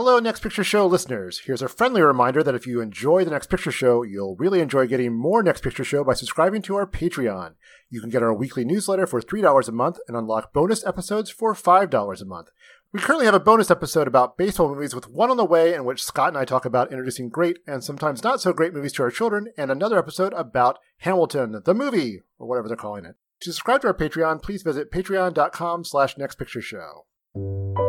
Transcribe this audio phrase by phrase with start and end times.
[0.00, 1.40] Hello, Next Picture Show listeners.
[1.44, 4.86] Here's a friendly reminder that if you enjoy the Next Picture Show, you'll really enjoy
[4.86, 7.54] getting more Next Picture Show by subscribing to our Patreon.
[7.90, 11.52] You can get our weekly newsletter for $3 a month and unlock bonus episodes for
[11.52, 12.50] $5 a month.
[12.92, 15.84] We currently have a bonus episode about baseball movies with one on the way in
[15.84, 19.02] which Scott and I talk about introducing great and sometimes not so great movies to
[19.02, 23.16] our children, and another episode about Hamilton, the movie, or whatever they're calling it.
[23.40, 27.87] To subscribe to our Patreon, please visit patreon.com slash nextpictureshow.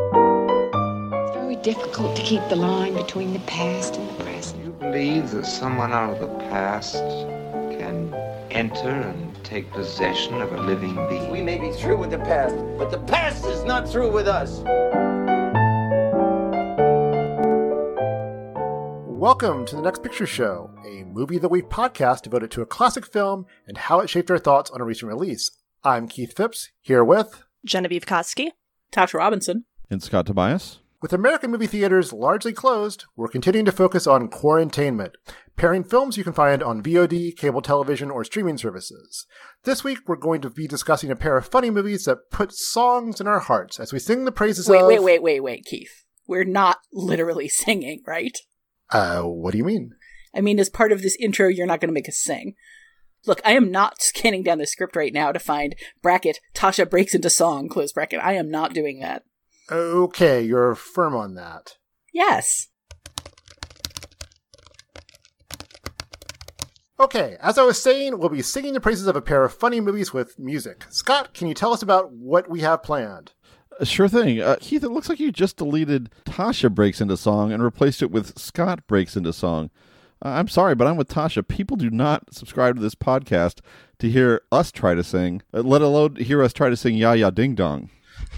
[1.61, 4.63] It's very difficult to keep the line between the past and the present.
[4.63, 8.13] You believe that someone out of the past can
[8.49, 11.29] enter and take possession of a living being?
[11.29, 14.59] We may be through with the past, but the past is not through with us.
[19.05, 22.65] Welcome to the Next Picture Show, a movie of the week podcast devoted to a
[22.65, 25.51] classic film and how it shaped our thoughts on a recent release.
[25.83, 28.51] I'm Keith Phipps, here with Genevieve Koski.
[28.93, 29.65] Tasha Robinson.
[29.89, 30.79] And Scott Tobias.
[31.01, 35.15] With American movie theaters largely closed, we're continuing to focus on quarantainment,
[35.55, 39.25] pairing films you can find on VOD, cable television, or streaming services.
[39.63, 43.21] This week, we're going to be discussing a pair of funny movies that put songs
[43.21, 44.87] in our hearts as we sing the praises Wait, of.
[44.87, 46.03] wait, wait, wait, wait, wait, Keith.
[46.27, 48.37] We're not literally singing, right?
[48.91, 49.91] Uh, what do you mean?
[50.35, 52.55] I mean, as part of this intro, you're not going to make us sing.
[53.25, 57.15] Look, I am not scanning down the script right now to find bracket Tasha breaks
[57.15, 58.19] into song close bracket.
[58.21, 59.23] I am not doing that.
[59.71, 61.75] Okay, you're firm on that.
[62.13, 62.67] Yes.
[66.99, 69.79] Okay, as I was saying, we'll be singing the praises of a pair of funny
[69.79, 70.85] movies with music.
[70.89, 73.31] Scott, can you tell us about what we have planned?
[73.79, 74.41] Uh, Sure thing.
[74.41, 78.11] Uh, Keith, it looks like you just deleted Tasha Breaks Into Song and replaced it
[78.11, 79.69] with Scott Breaks Into Song.
[80.23, 81.47] Uh, I'm sorry, but I'm with Tasha.
[81.47, 83.59] People do not subscribe to this podcast
[83.99, 87.13] to hear us try to sing, uh, let alone hear us try to sing Ja
[87.13, 87.89] Ja Ding Dong.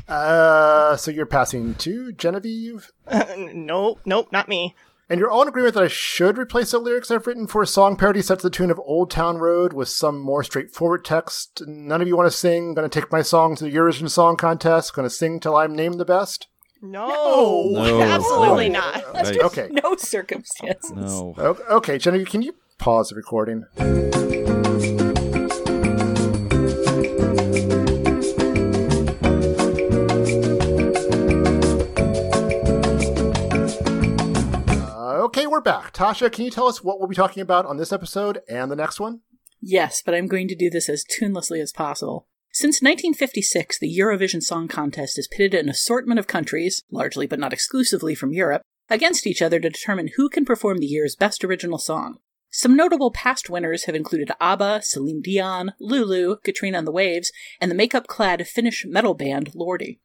[0.08, 2.92] Uh, so you're passing to Genevieve?
[3.38, 4.75] nope, nope, not me.
[5.09, 7.67] And you're all in agreement that I should replace the lyrics I've written for a
[7.67, 11.63] song parody set to the tune of Old Town Road with some more straightforward text.
[11.68, 12.74] None of you want to sing.
[12.75, 14.94] Going to take my song to the Eurovision Song Contest.
[14.94, 16.47] Going to sing till I'm named the best.
[16.81, 18.01] No, No.
[18.01, 18.80] absolutely No.
[18.80, 19.13] not.
[19.13, 19.40] Right.
[19.40, 19.68] Okay.
[19.72, 20.91] No circumstances.
[20.91, 21.35] No.
[21.69, 23.66] Okay, Genevieve, can you pause the recording?
[35.31, 35.94] Okay, we're back.
[35.94, 38.75] Tasha, can you tell us what we'll be talking about on this episode and the
[38.75, 39.22] next one?
[39.62, 42.28] Yes, but I'm going to do this as tunelessly as possible.
[42.52, 47.53] Since 1956, the Eurovision Song Contest has pitted an assortment of countries, largely but not
[47.53, 51.78] exclusively from Europe, against each other to determine who can perform the year's best original
[51.78, 52.18] song.
[52.50, 57.31] Some notable past winners have included ABBA, Celine Dion, Lulu, Katrina and the Waves,
[57.62, 60.00] and the makeup clad Finnish metal band Lordi.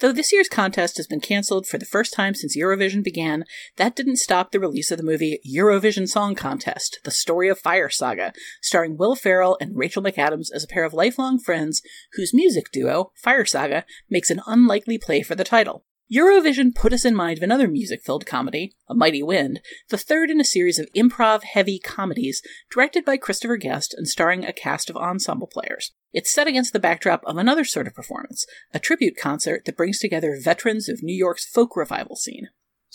[0.00, 3.44] Though this year's contest has been cancelled for the first time since Eurovision began,
[3.76, 7.88] that didn't stop the release of the movie Eurovision Song Contest, The Story of Fire
[7.88, 8.32] Saga,
[8.62, 11.82] starring Will Ferrell and Rachel McAdams as a pair of lifelong friends
[12.12, 15.84] whose music duo, Fire Saga, makes an unlikely play for the title.
[16.10, 19.60] Eurovision put us in mind of another music filled comedy, A Mighty Wind,
[19.90, 24.42] the third in a series of improv heavy comedies directed by Christopher Guest and starring
[24.42, 25.92] a cast of ensemble players.
[26.14, 29.98] It's set against the backdrop of another sort of performance, a tribute concert that brings
[29.98, 32.48] together veterans of New York's folk revival scene.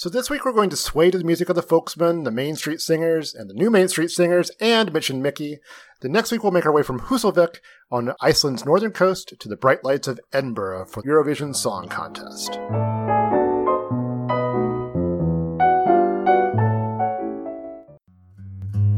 [0.04, 2.58] So this week we're going to sway to the music of the Folksmen, the Main
[2.58, 5.60] Street Singers, and the New Main Street Singers, and Mitch and Mickey.
[6.02, 9.56] The next week we'll make our way from Husavik on Iceland's northern coast to the
[9.56, 12.60] bright lights of Edinburgh for Eurovision Song Contest.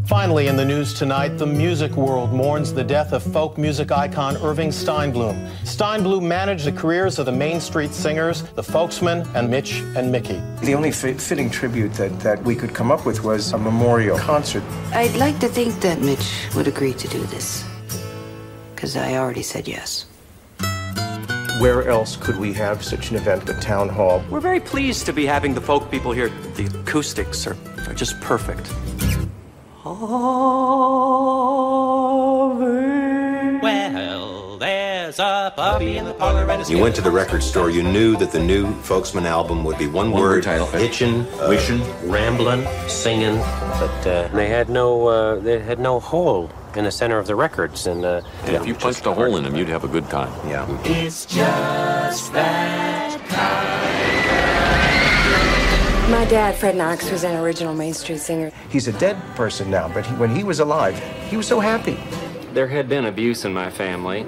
[0.07, 4.38] Finally, in the news tonight, the music world mourns the death of folk music icon
[4.38, 5.49] Irving Steinbloom.
[5.63, 10.39] Steinbloom managed the careers of the Main Street Singers, the Folksmen, and Mitch and Mickey.
[10.61, 14.19] The only fit, fitting tribute that, that we could come up with was a memorial
[14.19, 14.61] concert.
[14.91, 17.65] I'd like to think that Mitch would agree to do this.
[18.75, 20.05] Because I already said yes.
[21.59, 24.23] Where else could we have such an event at Town Hall?
[24.29, 26.29] We're very pleased to be having the folk people here.
[26.55, 27.57] The acoustics are,
[27.88, 28.71] are just perfect.
[33.75, 37.69] Well, there's a puppy in the parlor and a You went to the record store,
[37.69, 40.67] you knew that the new Folksmen album would be one, One word, word title.
[40.67, 41.81] hitchin', uh, Wishin'.
[42.09, 43.37] rambling, singing,
[43.79, 47.35] but uh, they had no uh, they had no hole in the center of the
[47.35, 50.09] records, and uh, And if you punched a hole in them, you'd have a good
[50.09, 50.31] time.
[50.49, 50.65] Yeah.
[50.83, 52.94] it's just that
[56.15, 58.50] My dad, Fred Knox, was an original Main Street singer.
[58.69, 60.97] He's a dead person now, but he, when he was alive,
[61.29, 62.00] he was so happy.
[62.53, 64.25] There had been abuse in my family,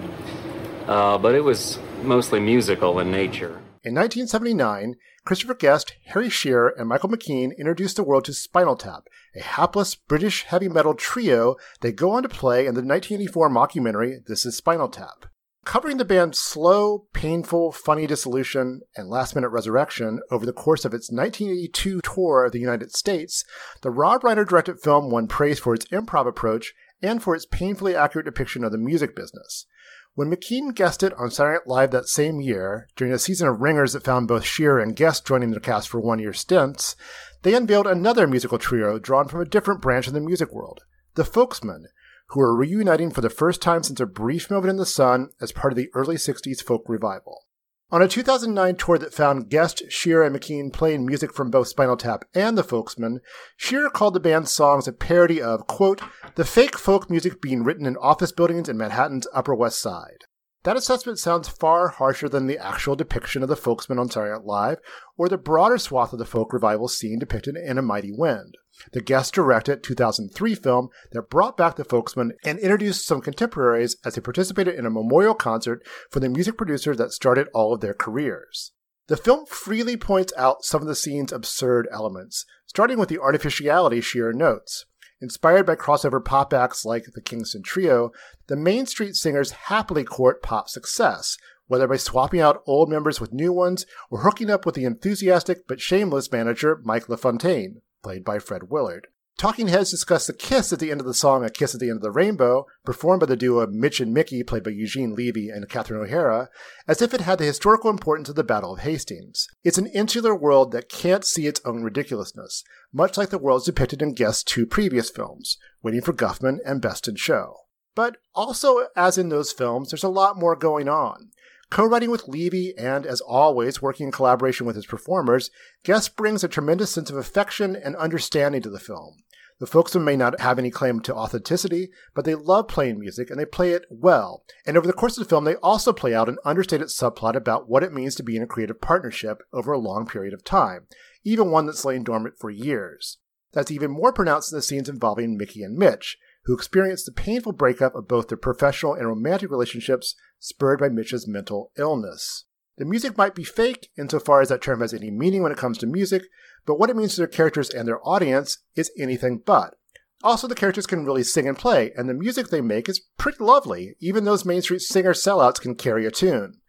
[0.86, 3.62] uh, but it was mostly musical in nature.
[3.86, 9.08] In 1979, Christopher Guest, Harry Shearer, and Michael McKean introduced the world to Spinal Tap,
[9.34, 14.26] a hapless British heavy metal trio they go on to play in the 1984 mockumentary
[14.28, 15.28] This Is Spinal Tap.
[15.68, 20.94] Covering the band's slow, painful, funny dissolution and last minute resurrection over the course of
[20.94, 23.44] its 1982 tour of the United States,
[23.82, 27.98] the Rob Reiner directed film won praise for its improv approach and for its painfully
[27.98, 29.66] accurate depiction of the music business.
[30.14, 33.92] When McKean guested on Saturday Night Live that same year, during a season of ringers
[33.92, 36.96] that found both Shearer and Guest joining the cast for one year stints,
[37.42, 40.80] they unveiled another musical trio drawn from a different branch of the music world,
[41.16, 41.88] the Folksmen,
[42.30, 45.52] who are reuniting for the first time since a brief moment in the sun as
[45.52, 47.44] part of the early 60s folk revival.
[47.90, 51.96] On a 2009 tour that found Guest, Shearer, and McKean playing music from both Spinal
[51.96, 53.22] Tap and the Folksmen,
[53.56, 56.02] Shearer called the band's songs a parody of, quote,
[56.36, 60.26] the fake folk music being written in office buildings in Manhattan's Upper West Side.
[60.64, 64.44] That assessment sounds far harsher than the actual depiction of the folksmen on Saturday Night
[64.44, 64.80] Live,
[65.18, 68.56] or the broader swath of the folk revival scene depicted in A Mighty Wind,
[68.92, 74.16] the guest directed 2003 film that brought back the folksmen and introduced some contemporaries as
[74.16, 77.94] they participated in a memorial concert for the music producer that started all of their
[77.94, 78.72] careers.
[79.08, 84.02] The film freely points out some of the scene's absurd elements, starting with the artificiality
[84.02, 84.86] Shearer notes.
[85.22, 88.12] Inspired by crossover pop acts like the Kingston Trio,
[88.48, 91.38] the Main Street Singers happily court pop success,
[91.68, 95.68] whether by swapping out old members with new ones or hooking up with the enthusiastic
[95.68, 99.08] but shameless manager Mike LaFontaine, played by Fred Willard.
[99.38, 101.90] Talking Heads discuss the kiss at the end of the song A Kiss at the
[101.90, 105.50] End of the Rainbow, performed by the duo Mitch and Mickey, played by Eugene Levy
[105.50, 106.48] and Catherine O'Hara,
[106.88, 109.46] as if it had the historical importance of the Battle of Hastings.
[109.66, 112.64] It's an insular world that can't see its own ridiculousness,
[112.94, 117.10] much like the worlds depicted in Guest's two previous films, Waiting for Guffman and Best
[117.10, 117.58] in Show.
[117.94, 121.32] But also, as in those films, there's a lot more going on.
[121.70, 125.52] Co-writing with Levy and, as always, working in collaboration with his performers,
[125.84, 129.24] Guest brings a tremendous sense of affection and understanding to the film.
[129.60, 133.40] The folksmen may not have any claim to authenticity, but they love playing music and
[133.40, 134.44] they play it well.
[134.68, 137.68] And over the course of the film, they also play out an understated subplot about
[137.68, 140.86] what it means to be in a creative partnership over a long period of time,
[141.24, 143.18] even one that's lain dormant for years.
[143.52, 147.54] That's even more pronounced in the scenes involving Mickey and Mitch, who experience the painful
[147.54, 152.46] breakup of both their professional and romantic relationships spurred by Mitch's mental illness.
[152.78, 155.78] The music might be fake insofar as that term has any meaning when it comes
[155.80, 156.24] to music,
[156.66, 159.76] but what it means to their characters and their audience is anything but.
[160.24, 163.44] Also, the characters can really sing and play, and the music they make is pretty
[163.44, 163.96] lovely.
[164.00, 166.60] Even those Main Street singer sellouts can carry a tune.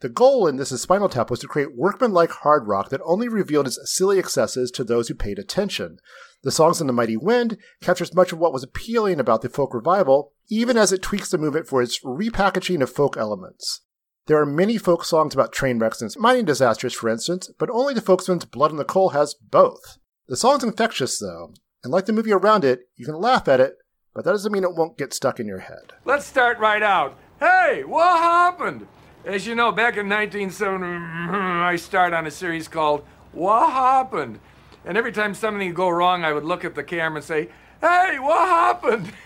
[0.00, 3.28] The goal in This is Spinal Tap was to create workmanlike hard rock that only
[3.28, 5.98] revealed its silly excesses to those who paid attention.
[6.42, 9.72] The songs in The Mighty Wind captures much of what was appealing about the folk
[9.72, 13.80] revival, even as it tweaks the movement for its repackaging of folk elements.
[14.26, 17.94] There are many folk songs about train wrecks and mining disasters, for instance, but only
[17.94, 19.98] the folksmen's Blood on the Coal has both.
[20.26, 21.54] The song's infectious, though,
[21.84, 23.74] and like the movie around it, you can laugh at it,
[24.14, 25.92] but that doesn't mean it won't get stuck in your head.
[26.04, 27.16] Let's start right out.
[27.38, 28.88] Hey, what happened?
[29.24, 34.40] As you know, back in 1970, I started on a series called What Happened?
[34.84, 37.48] And every time something would go wrong, I would look at the camera and say,
[37.80, 39.12] Hey, what happened?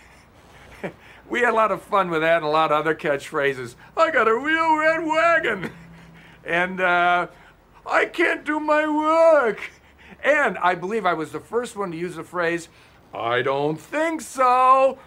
[1.30, 3.76] we had a lot of fun with that and a lot of other catchphrases.
[3.96, 5.70] I got a real red wagon.
[6.42, 7.26] And uh,
[7.86, 9.60] I can't do my work.
[10.24, 12.68] And I believe I was the first one to use the phrase,
[13.12, 14.98] I don't think so.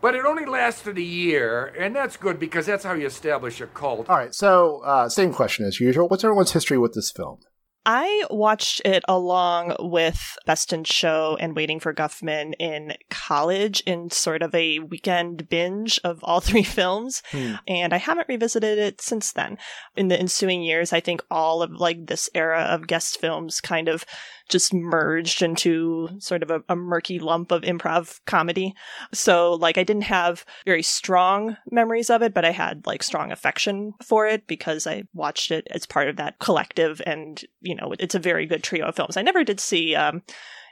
[0.00, 3.66] But it only lasted a year, and that's good because that's how you establish a
[3.66, 4.08] cult.
[4.08, 6.08] All right, so uh, same question as usual.
[6.08, 7.38] What's everyone's history with this film?
[7.84, 14.10] I watched it along with Best in Show and Waiting for Guffman in college in
[14.10, 17.22] sort of a weekend binge of all three films.
[17.30, 17.54] Hmm.
[17.66, 19.58] And I haven't revisited it since then.
[19.96, 23.88] In the ensuing years, I think all of like this era of guest films kind
[23.88, 24.04] of
[24.48, 28.74] just merged into sort of a, a, murky lump of improv comedy.
[29.12, 33.32] So, like, I didn't have very strong memories of it, but I had like strong
[33.32, 37.00] affection for it because I watched it as part of that collective.
[37.06, 39.16] And, you know, it's a very good trio of films.
[39.16, 40.22] I never did see, um,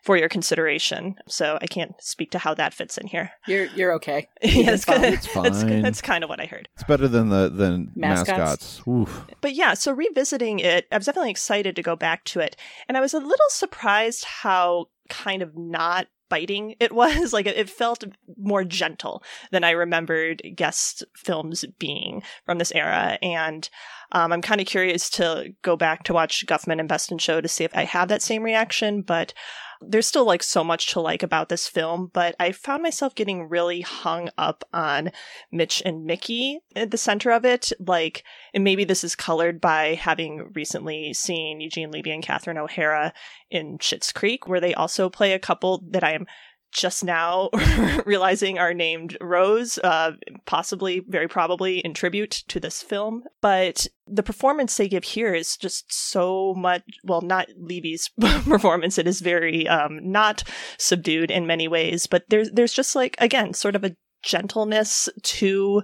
[0.03, 1.17] for your consideration.
[1.29, 3.33] So I can't speak to how that fits in here.
[3.47, 4.29] You're you're okay.
[4.43, 5.05] yeah, it's, fine.
[5.13, 5.43] it's fine.
[5.45, 6.69] That's, that's kind of what I heard.
[6.75, 8.83] It's better than the than mascots.
[8.87, 9.27] mascots.
[9.41, 12.57] But yeah, so revisiting it, I was definitely excited to go back to it,
[12.89, 17.69] and I was a little surprised how kind of not biting it was like it
[17.69, 18.05] felt
[18.39, 23.19] more gentle than i remembered guest films being from this era.
[23.21, 23.69] And
[24.13, 27.43] um, i'm kind of curious to go back to watch guffman and best in show
[27.43, 29.35] to see if i have that same reaction but
[29.83, 33.49] There's still like so much to like about this film, but I found myself getting
[33.49, 35.11] really hung up on
[35.51, 37.73] Mitch and Mickey at the center of it.
[37.81, 38.23] Like,
[38.53, 43.15] and maybe this is colored by having recently seen Eugene Levy and Catherine O'Hara
[43.51, 46.27] in Schitt's Creek, where they also play a couple that I am
[46.73, 47.51] just now
[48.07, 50.13] realizing are named Rose, uh,
[50.47, 53.25] possibly, very probably in tribute to this film.
[53.41, 58.99] But the performance they give here is just so much, well, not Levy's performance.
[58.99, 60.43] It is very um, not
[60.79, 65.83] subdued in many ways, but there's, there's just like, again, sort of a gentleness to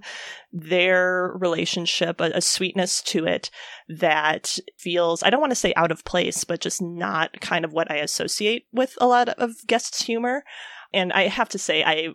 [0.53, 3.51] their relationship, a, a, sweetness to it
[3.89, 7.73] that feels, I don't want to say out of place, but just not kind of
[7.73, 10.45] what I associate with a lot of guests' humor.
[10.93, 12.11] And I have to say, I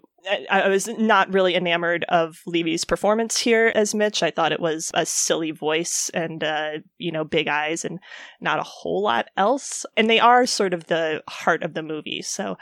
[0.50, 4.22] I was not really enamored of Levy's performance here as Mitch.
[4.22, 8.00] I thought it was a silly voice and, uh, you know, big eyes and
[8.40, 9.86] not a whole lot else.
[9.98, 12.22] And they are sort of the heart of the movie.
[12.22, 12.58] So,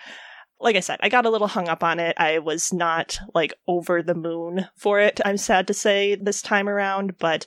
[0.61, 2.15] like I said, I got a little hung up on it.
[2.17, 5.19] I was not like over the moon for it.
[5.25, 7.45] I'm sad to say this time around, but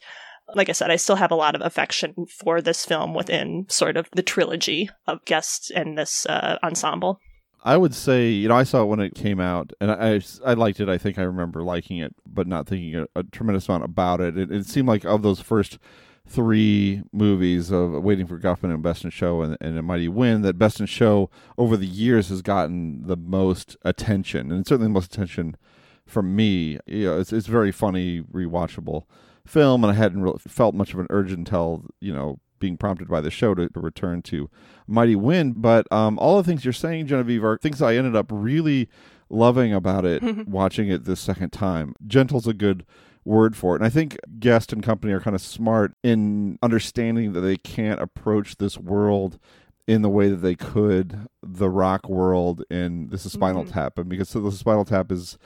[0.55, 3.97] like I said, I still have a lot of affection for this film within sort
[3.97, 7.21] of the trilogy of guests and this uh, ensemble.
[7.65, 10.55] I would say, you know, I saw it when it came out, and I I
[10.55, 10.89] liked it.
[10.89, 14.37] I think I remember liking it, but not thinking a, a tremendous amount about it.
[14.37, 14.51] it.
[14.51, 15.79] It seemed like of those first
[16.27, 20.45] three movies of Waiting for Guffman and Best in Show and, and A Mighty Wind,
[20.45, 24.95] that Best in Show over the years has gotten the most attention, and certainly the
[24.95, 25.57] most attention
[26.05, 26.79] from me.
[26.87, 29.05] You know, it's it's very funny, rewatchable
[29.47, 33.09] film, and I hadn't really felt much of an urge until you know being prompted
[33.09, 34.49] by the show to, to return to
[34.87, 35.61] Mighty Wind.
[35.61, 38.89] But um, all the things you're saying, Genevieve, are things I ended up really
[39.29, 41.95] loving about it watching it this second time.
[42.07, 42.87] Gentle's a good
[43.25, 43.81] word for it.
[43.81, 48.01] And I think Guest and company are kind of smart in understanding that they can't
[48.01, 49.41] approach this world
[49.89, 53.73] in the way that they could the rock world in this is Spinal mm-hmm.
[53.73, 53.99] Tap.
[53.99, 55.37] And because so the Spinal Tap is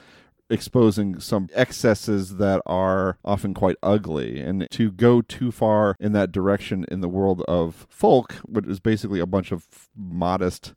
[0.49, 4.39] exposing some excesses that are often quite ugly.
[4.39, 8.79] And to go too far in that direction in the world of folk, which is
[8.79, 10.73] basically a bunch of modest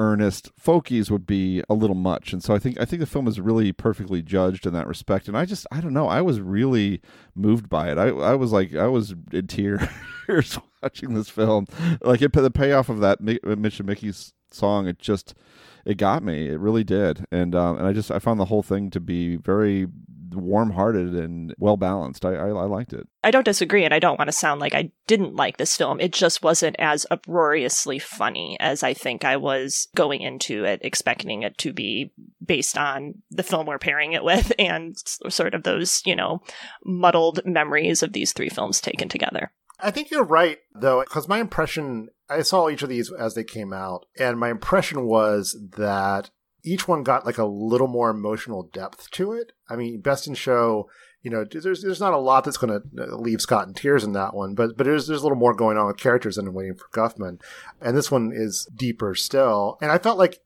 [0.00, 2.32] earnest folkies would be a little much.
[2.32, 5.26] And so i think i think the film is really perfectly judged in that respect.
[5.28, 7.00] And i just i don't know i was really
[7.34, 7.98] moved by it.
[7.98, 9.88] I, I was like i was in tears
[10.82, 11.66] watching this film.
[12.00, 15.34] Like it, the payoff of that uh, mitch and mickey's song it just
[15.88, 16.48] it got me.
[16.48, 19.36] It really did, and um, and I just I found the whole thing to be
[19.36, 19.86] very
[20.34, 22.26] warm-hearted and well balanced.
[22.26, 23.08] I, I, I liked it.
[23.24, 25.98] I don't disagree, and I don't want to sound like I didn't like this film.
[25.98, 31.42] It just wasn't as uproariously funny as I think I was going into it, expecting
[31.42, 32.12] it to be
[32.44, 34.94] based on the film we're pairing it with, and
[35.30, 36.42] sort of those you know
[36.84, 39.52] muddled memories of these three films taken together.
[39.80, 43.44] I think you're right, though, because my impression, I saw each of these as they
[43.44, 46.30] came out, and my impression was that
[46.64, 49.52] each one got like a little more emotional depth to it.
[49.68, 50.88] I mean, Best in Show,
[51.22, 54.04] you know, there's there's not a lot that's going to uh, leave Scott in tears
[54.04, 56.52] in that one, but but there's there's a little more going on with characters than
[56.52, 57.40] Waiting for Guffman,
[57.80, 59.78] and this one is deeper still.
[59.80, 60.40] And I felt like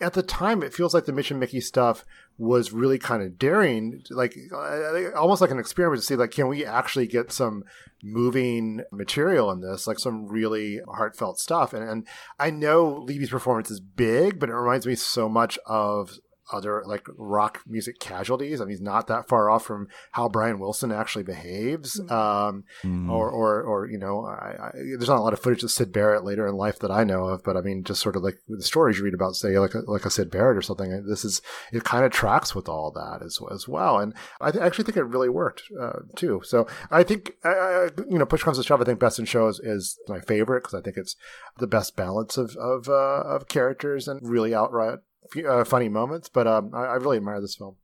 [0.00, 2.04] at the time, it feels like the and Mickey stuff
[2.38, 6.48] was really kind of daring, like uh, almost like an experiment to see, like, can
[6.48, 7.64] we actually get some
[8.02, 11.74] moving material in this, like some really heartfelt stuff?
[11.74, 16.18] And, and I know Levy's performance is big, but it reminds me so much of
[16.52, 18.60] other like rock music casualties.
[18.60, 22.00] I mean, he's not that far off from how Brian Wilson actually behaves.
[22.00, 22.12] Mm-hmm.
[22.12, 23.10] Um, mm.
[23.10, 25.92] or, or, or, you know, I, I, there's not a lot of footage of Syd
[25.92, 28.38] Barrett later in life that I know of, but I mean, just sort of like
[28.48, 31.04] the stories you read about, say, like a, like a Syd Barrett or something.
[31.06, 31.42] This is,
[31.72, 33.98] it kind of tracks with all that as, as well.
[33.98, 36.42] And I th- actually think it really worked, uh, too.
[36.44, 39.60] So I think, I, you know, push comes to shove, I think Best in Shows
[39.60, 41.16] is my favorite because I think it's
[41.58, 44.98] the best balance of, of, uh, of characters and really outright
[45.48, 47.76] uh, funny moments, but um, I, I, really admire this film.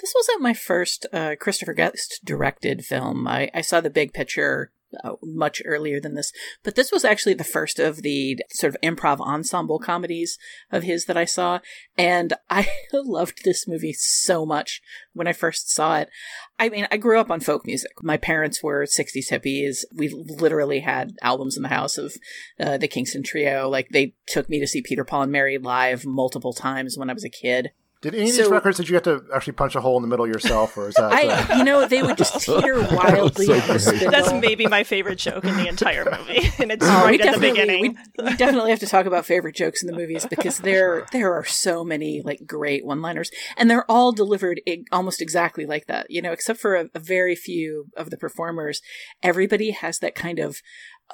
[0.00, 3.26] This wasn't my first uh, Christopher Guest directed film.
[3.28, 4.72] I, I saw the big picture
[5.04, 6.32] uh, much earlier than this,
[6.62, 10.38] but this was actually the first of the sort of improv ensemble comedies
[10.70, 11.60] of his that I saw,
[11.96, 14.80] and I loved this movie so much
[15.12, 16.10] when I first saw it.
[16.58, 17.90] I mean, I grew up on folk music.
[18.02, 19.78] My parents were 60s hippies.
[19.94, 22.14] We literally had albums in the house of
[22.58, 23.68] uh, the Kingston Trio.
[23.68, 27.14] Like, they took me to see Peter, Paul, and Mary live multiple times when I
[27.14, 27.70] was a kid.
[28.02, 30.08] Did any of these records did you have to actually punch a hole in the
[30.08, 31.12] middle yourself, or is that?
[31.12, 31.58] I, uh...
[31.58, 33.46] you know, they would just teeter wildly.
[33.78, 37.34] so That's maybe my favorite joke in the entire movie, and it's oh, right at
[37.34, 37.98] the beginning.
[38.18, 41.34] We, we, definitely have to talk about favorite jokes in the movies because there there
[41.34, 46.06] are so many like great one-liners, and they're all delivered almost exactly like that.
[46.08, 48.80] You know, except for a, a very few of the performers,
[49.22, 50.62] everybody has that kind of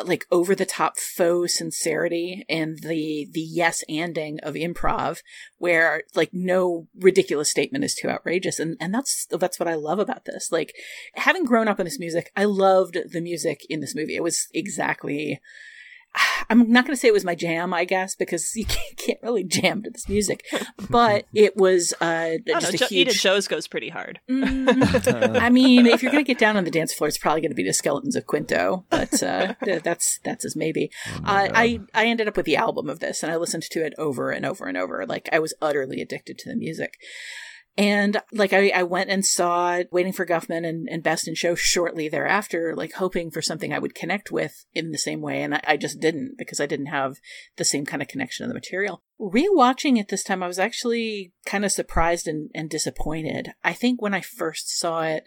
[0.04, 5.18] like over the top faux sincerity and the the yes anding of improv
[5.58, 8.58] where like no ridiculous statement is too outrageous.
[8.58, 10.52] And and that's that's what I love about this.
[10.52, 10.74] Like
[11.14, 14.16] having grown up in this music I loved the music in this movie.
[14.16, 15.40] It was exactly
[16.50, 19.18] I'm not going to say it was my jam, I guess, because you can't, can't
[19.22, 20.44] really jam to this music.
[20.88, 23.12] But it was uh, just know, a huge.
[23.12, 24.20] shows goes pretty hard.
[24.30, 27.40] Mm, I mean, if you're going to get down on the dance floor, it's probably
[27.40, 28.84] going to be the Skeletons of Quinto.
[28.90, 30.90] But uh, that's that's as maybe.
[31.08, 33.84] Oh uh, I I ended up with the album of this, and I listened to
[33.84, 35.04] it over and over and over.
[35.06, 36.98] Like I was utterly addicted to the music.
[37.78, 41.54] And like I, I went and saw Waiting for Guffman and, and Best in Show
[41.54, 45.42] shortly thereafter, like hoping for something I would connect with in the same way.
[45.42, 47.18] And I, I just didn't because I didn't have
[47.56, 49.02] the same kind of connection to the material.
[49.20, 53.50] Rewatching it this time, I was actually kind of surprised and, and disappointed.
[53.62, 55.24] I think when I first saw it,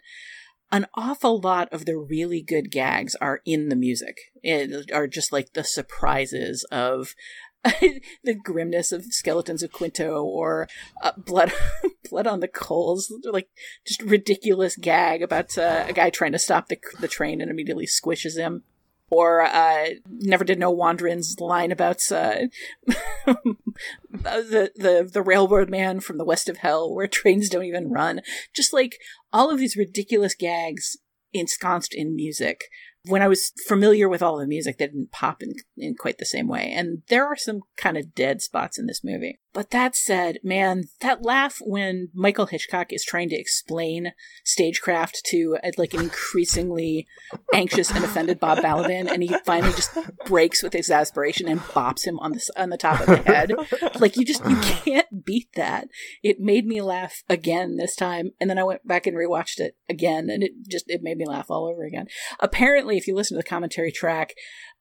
[0.72, 4.16] an awful lot of the really good gags are in the music.
[4.42, 7.14] It are just like the surprises of
[8.24, 10.66] the grimness of skeletons of Quinto or
[11.02, 11.52] uh, blood
[12.10, 13.12] blood on the coals.
[13.24, 13.48] Like
[13.86, 17.86] just ridiculous gag about uh, a guy trying to stop the the train and immediately
[17.86, 18.62] squishes him.
[19.10, 22.46] Or uh, never did know Wanderin's line about uh,
[22.86, 28.20] the the the railroad man from the west of hell where trains don't even run.
[28.54, 28.98] Just like
[29.32, 30.96] all of these ridiculous gags
[31.32, 32.64] ensconced in music
[33.04, 36.26] when I was familiar with all the music, they didn't pop in, in quite the
[36.26, 36.72] same way.
[36.74, 39.40] And there are some kind of dead spots in this movie.
[39.52, 44.12] But that said, man, that laugh when Michael Hitchcock is trying to explain
[44.44, 47.08] stagecraft to uh, like an increasingly
[47.52, 52.18] anxious and offended Bob Balaban, and he finally just breaks with exasperation and bops him
[52.20, 53.52] on the on the top of the head.
[53.98, 55.88] Like you just you can't beat that.
[56.22, 59.76] It made me laugh again this time, and then I went back and rewatched it
[59.88, 62.06] again, and it just it made me laugh all over again.
[62.38, 64.34] Apparently, if you listen to the commentary track,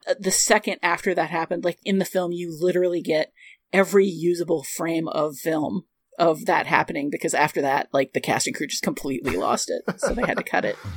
[0.07, 3.33] uh, the second after that happened, like in the film, you literally get
[3.73, 5.83] every usable frame of film
[6.17, 9.99] of that happening because after that, like the casting crew just completely lost it.
[9.99, 10.77] So they had to cut it.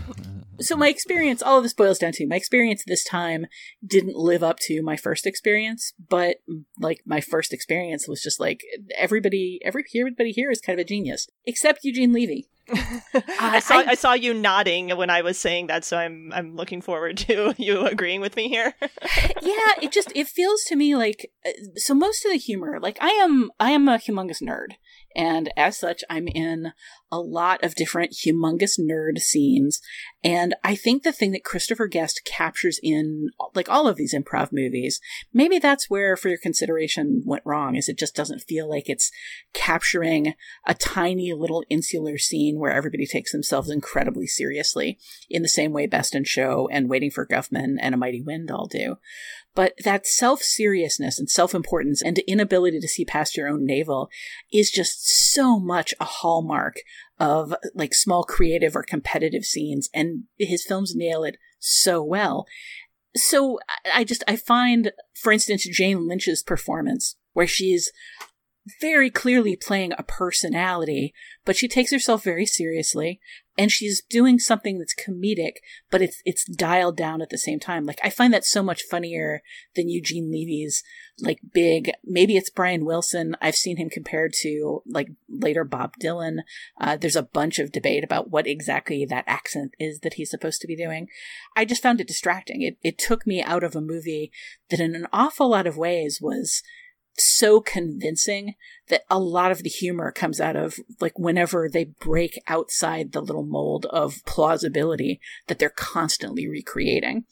[0.61, 3.47] So my experience, all of this boils down to my experience this time
[3.85, 6.37] didn't live up to my first experience, but
[6.79, 8.61] like my first experience was just like
[8.97, 12.49] everybody, every everybody here is kind of a genius, except Eugene Levy.
[13.41, 16.55] I saw I, I, saw you nodding when I was saying that, so I'm I'm
[16.55, 18.75] looking forward to you agreeing with me here.
[19.43, 22.99] yeah, it just it feels to me like uh, so most of the humor, like
[23.01, 24.75] I am I am a humongous nerd,
[25.15, 26.73] and as such, I'm in
[27.11, 29.81] a lot of different humongous nerd scenes.
[30.25, 34.49] And I think the thing that Christopher Guest captures in like all of these improv
[34.51, 34.99] movies,
[35.33, 39.11] maybe that's where for your consideration went wrong, is it just doesn't feel like it's
[39.53, 40.35] capturing
[40.67, 44.99] a tiny little insular scene where everybody takes themselves incredibly seriously
[45.29, 48.51] in the same way Best in Show and Waiting for Guffman and A Mighty Wind
[48.51, 48.97] all do.
[49.55, 54.09] But that self seriousness and self importance and inability to see past your own navel
[54.53, 56.77] is just so much a hallmark
[57.19, 59.89] of like small creative or competitive scenes.
[59.93, 62.47] And his films nail it so well.
[63.15, 63.59] So
[63.93, 67.93] I just, I find, for instance, Jane Lynch's performance where she's
[68.81, 71.13] very clearly playing a personality,
[71.45, 73.21] but she takes herself very seriously
[73.59, 75.57] and she's doing something that's comedic,
[75.91, 77.85] but it's it's dialed down at the same time.
[77.85, 79.43] Like I find that so much funnier
[79.77, 80.83] than Eugene Levy's
[81.21, 81.91] like big.
[82.05, 83.37] Maybe it's Brian Wilson.
[83.43, 86.39] I've seen him compared to like later Bob Dylan.
[86.81, 90.61] Uh, there's a bunch of debate about what exactly that accent is that he's supposed
[90.63, 91.09] to be doing.
[91.55, 92.63] I just found it distracting.
[92.63, 94.33] It it took me out of a movie
[94.71, 96.63] that in an awful lot of ways was
[97.19, 98.55] so convincing
[98.89, 103.21] that a lot of the humor comes out of like whenever they break outside the
[103.21, 107.25] little mold of plausibility that they're constantly recreating.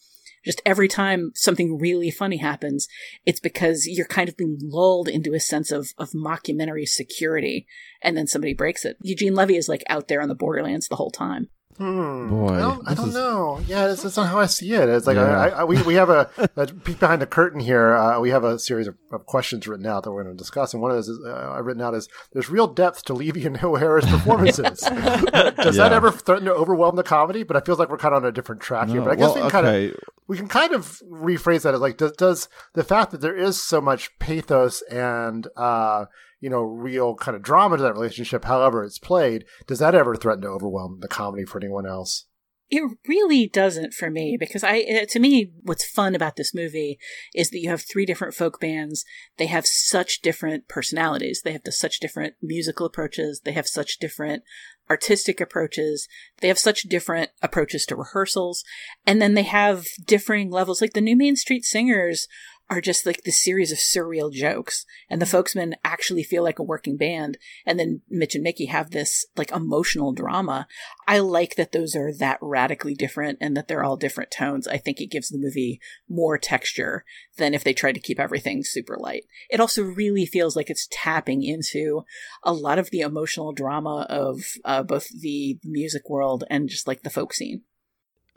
[0.45, 2.89] Just every time something really funny happens,
[3.27, 7.67] it's because you're kind of being lulled into a sense of, of mockumentary security,
[8.01, 8.97] and then somebody breaks it.
[9.03, 11.51] Eugene Levy is like out there on the borderlands the whole time.
[11.81, 12.29] Hmm.
[12.29, 13.15] Boy, I don't, I don't is...
[13.15, 13.59] know.
[13.67, 14.87] Yeah, that's, that's, not how I see it.
[14.87, 15.23] It's like yeah.
[15.23, 17.95] I, I, we we have a, a, peek behind the curtain here.
[17.95, 20.75] Uh, we have a series of, of, questions written out that we're going to discuss,
[20.75, 23.47] and one of those is, uh, I've written out is there's real depth to Levy
[23.47, 24.81] and O'Hara's performances.
[24.81, 25.71] Does yeah.
[25.71, 27.45] that ever threaten to overwhelm the comedy?
[27.45, 29.03] But I feel like we're kind of on a different track no, here.
[29.03, 29.63] But I guess well, we can okay.
[29.63, 33.23] kind of we can kind of rephrase that as like does, does the fact that
[33.23, 36.05] there is so much pathos and uh,
[36.41, 40.17] you know, real kind of drama to that relationship, however it's played, does that ever
[40.17, 42.27] threaten to overwhelm the comedy for anyone else?
[42.71, 47.01] It really doesn't for me because I, to me, what's fun about this movie
[47.35, 49.05] is that you have three different folk bands.
[49.39, 51.43] They have such different personalities.
[51.45, 53.41] They have the, such different musical approaches.
[53.45, 54.45] They have such different
[54.89, 56.07] artistic approaches.
[56.41, 58.63] They have such different approaches to rehearsals.
[59.05, 60.81] And then they have differing levels.
[60.81, 62.29] Like the New Main Street Singers
[62.71, 64.87] are just like this series of surreal jokes.
[65.11, 67.37] And the Folksmen actually feel like a working band.
[67.67, 70.69] And then Mitch and Mickey have this like emotional drama.
[71.09, 74.69] I like that those are that radically different and that they're all different tones.
[74.69, 77.05] I think it gives the movie more texture
[77.37, 79.25] than if they tried to keep everything super light.
[79.51, 82.05] It also really feels like it's tapping into
[82.45, 87.03] a lot of the emotional drama of uh, both the music world and just like
[87.03, 87.63] the folk scene.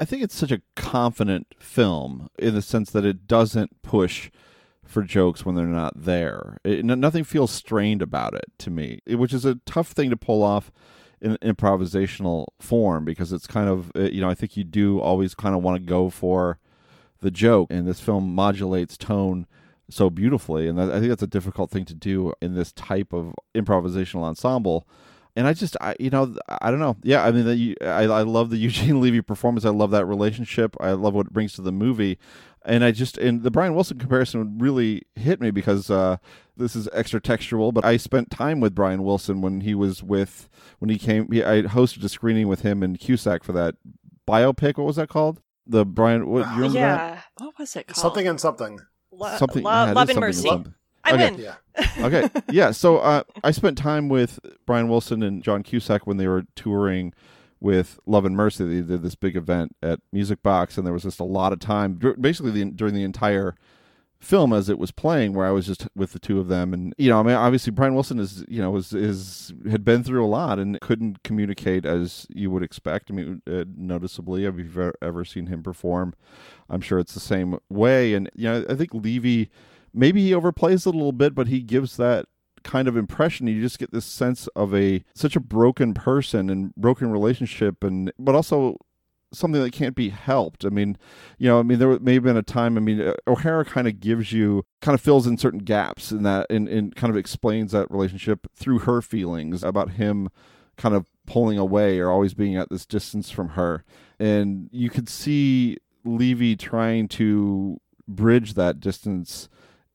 [0.04, 4.30] I think it's such a confident film in the sense that it doesn't push
[4.84, 6.58] for jokes when they're not there.
[6.66, 10.44] It, nothing feels strained about it to me, which is a tough thing to pull
[10.44, 10.74] off
[11.22, 15.34] in improvisational form because it's kind of uh, you know I think you do always
[15.34, 16.60] kind of want to go for
[17.22, 19.48] the joke, and this film modulates tone
[19.90, 23.34] so beautifully, and I think that's a difficult thing to do in this type of
[23.56, 24.86] improvisational ensemble
[25.36, 26.96] and I just, I, you know, I don't know.
[27.02, 29.66] Yeah, I mean, the, I, I love the Eugene Levy performance.
[29.66, 30.76] I love that relationship.
[30.80, 32.20] I love what it brings to the movie.
[32.66, 36.18] And I just, and the Brian Wilson comparison really hit me because uh,
[36.56, 40.48] this is extra textual, but I spent time with Brian Wilson when he was with,
[40.80, 43.76] when he came, he, I hosted a screening with him and Cusack for that
[44.28, 44.78] biopic.
[44.78, 45.42] What was that called?
[45.66, 46.96] The Brian, what, you remember yeah.
[46.96, 47.24] that?
[47.40, 47.98] What was it called?
[47.98, 48.80] Something and something.
[49.12, 50.48] Lo- something, Lo- yeah, Love and something Mercy.
[50.48, 50.74] something.
[51.04, 51.32] I okay.
[51.32, 51.40] win.
[51.40, 51.56] Yeah.
[52.00, 52.30] okay.
[52.52, 52.72] Yeah.
[52.72, 57.14] So uh, I spent time with Brian Wilson and John Cusack when they were touring
[57.60, 58.66] with Love and Mercy.
[58.66, 61.60] They did this big event at Music Box, and there was just a lot of
[61.60, 63.56] time, basically the, during the entire
[64.20, 66.74] film as it was playing, where I was just with the two of them.
[66.74, 70.04] And you know, I mean, obviously Brian Wilson is, you know, was is had been
[70.04, 73.12] through a lot and couldn't communicate as you would expect.
[73.12, 76.14] I mean, uh, noticeably, have you ever, ever seen him perform?
[76.70, 78.14] I'm sure it's the same way.
[78.14, 79.50] And you know, I think Levy
[79.94, 82.26] maybe he overplays it a little bit, but he gives that
[82.64, 83.48] kind of impression.
[83.48, 88.12] You just get this sense of a such a broken person and broken relationship, and
[88.18, 88.78] but also
[89.32, 90.64] something that can't be helped.
[90.64, 90.98] I mean,
[91.38, 92.78] you know, I mean, there may have been a time.
[92.78, 96.24] I mean, uh, O'Hara kind of gives you, kind of fills in certain gaps in
[96.24, 100.30] that, and, and kind of explains that relationship through her feelings about him,
[100.78, 103.84] kind of pulling away or always being at this distance from her,
[104.20, 109.50] and you could see Levy trying to bridge that distance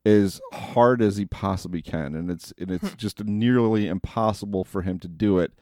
[0.09, 2.97] as hard as he possibly can and it's and it's hmm.
[2.97, 5.53] just nearly impossible for him to do it.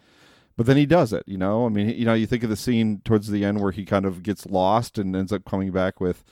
[0.57, 1.67] But then he does it you know?
[1.67, 4.07] I mean you know you think of the scene towards the end where he kind
[4.07, 6.25] of gets lost and ends up coming back with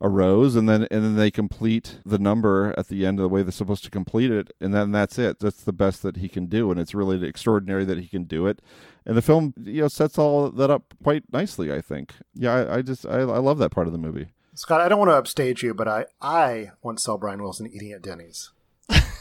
[0.00, 3.28] a rose and then and then they complete the number at the end of the
[3.28, 5.38] way they're supposed to complete it and then that's it.
[5.38, 8.46] That's the best that he can do and it's really extraordinary that he can do
[8.46, 8.60] it.
[9.06, 12.14] And the film you know sets all that up quite nicely i think.
[12.34, 14.98] Yeah i, I just I, I love that part of the movie Scott, I don't
[14.98, 18.50] want to upstage you, but I, I once saw Brian Wilson eating at Denny's.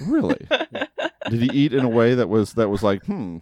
[0.02, 0.48] Really?
[1.30, 3.40] Did he eat in a way that was that was like, hmm?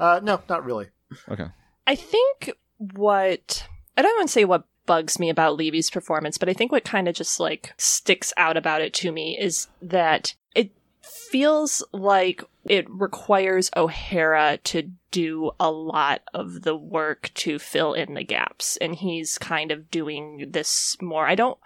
[0.00, 0.88] Uh, no, not really.
[1.28, 1.46] Okay.
[1.86, 6.48] I think what I don't want to say what bugs me about Levy's performance, but
[6.48, 10.34] I think what kind of just like sticks out about it to me is that
[10.54, 10.70] it
[11.02, 18.14] feels like it requires O'Hara to do a lot of the work to fill in
[18.14, 21.26] the gaps and he's kind of doing this more.
[21.26, 21.58] I don't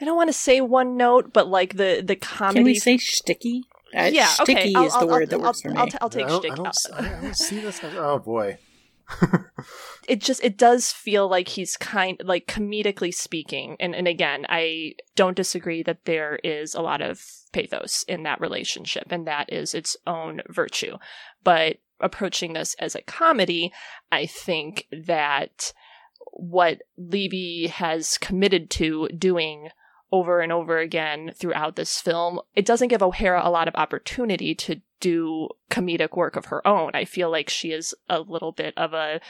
[0.00, 2.96] I don't want to say one note, but like the the comedy Can we say
[2.98, 3.64] sticky?
[3.96, 4.54] Uh, yeah, okay.
[4.54, 5.90] sticky I'll- is the I'll- word I'll- that works I'll, for I'll, me.
[5.90, 6.44] t- I'll take I don't.
[6.44, 7.80] I don't, I don't see this.
[7.82, 8.58] Oh boy.
[10.08, 14.92] It just it does feel like he's kind like comedically speaking and and again i
[15.14, 19.74] don't disagree that there is a lot of pathos in that relationship and that is
[19.74, 20.96] its own virtue.
[21.42, 23.72] But approaching this as a comedy
[24.12, 25.72] i think that
[26.32, 29.70] what levy has committed to doing
[30.12, 32.40] over and over again throughout this film.
[32.54, 36.92] It doesn't give o'hara a lot of opportunity to do comedic work of her own.
[36.94, 39.20] I feel like she is a little bit of a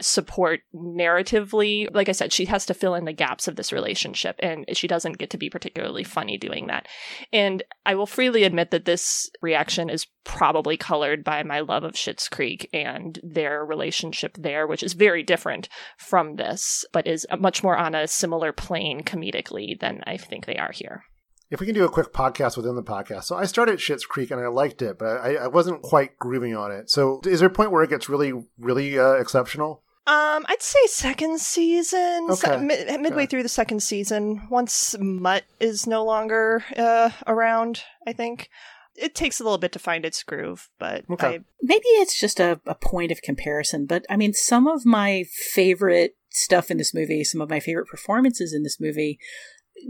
[0.00, 1.88] support narratively.
[1.94, 4.86] Like I said, she has to fill in the gaps of this relationship, and she
[4.86, 6.86] doesn't get to be particularly funny doing that.
[7.32, 11.92] And I will freely admit that this reaction is probably colored by my love of
[11.92, 17.62] Schitt's Creek and their relationship there, which is very different from this, but is much
[17.62, 21.04] more on a similar plane comedically than I think they are here.
[21.50, 23.24] If we can do a quick podcast within the podcast.
[23.24, 26.56] So I started Schitt's Creek and I liked it, but I, I wasn't quite grooving
[26.56, 26.90] on it.
[26.90, 29.83] So is there a point where it gets really, really uh, exceptional?
[30.06, 32.34] Um, I'd say second season, Okay.
[32.48, 33.26] se- mid- midway Okay.
[33.26, 37.82] through the second season, once Mutt is no longer uh, around.
[38.06, 38.50] I think
[38.96, 41.26] it takes a little bit to find its groove, but okay.
[41.26, 43.86] I, maybe it's just a, a point of comparison.
[43.86, 47.86] But I mean, some of my favorite stuff in this movie, some of my favorite
[47.88, 49.18] performances in this movie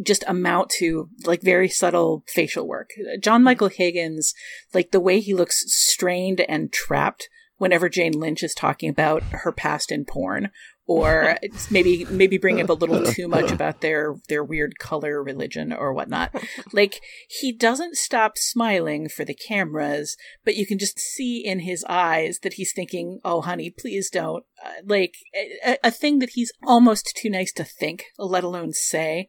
[0.02, 2.90] just amount to like very subtle facial work.
[3.20, 4.32] John Michael Higgins,
[4.72, 9.52] like the way he looks strained and trapped whenever Jane Lynch is talking about her
[9.52, 10.50] past in porn,
[10.86, 11.36] or
[11.70, 15.92] maybe maybe bring up a little too much about their their weird color religion or
[15.92, 16.34] whatnot.
[16.72, 21.84] Like he doesn't stop smiling for the cameras, but you can just see in his
[21.88, 25.14] eyes that he's thinking, "Oh, honey, please don't." Uh, like
[25.64, 29.28] a, a thing that he's almost too nice to think, let alone say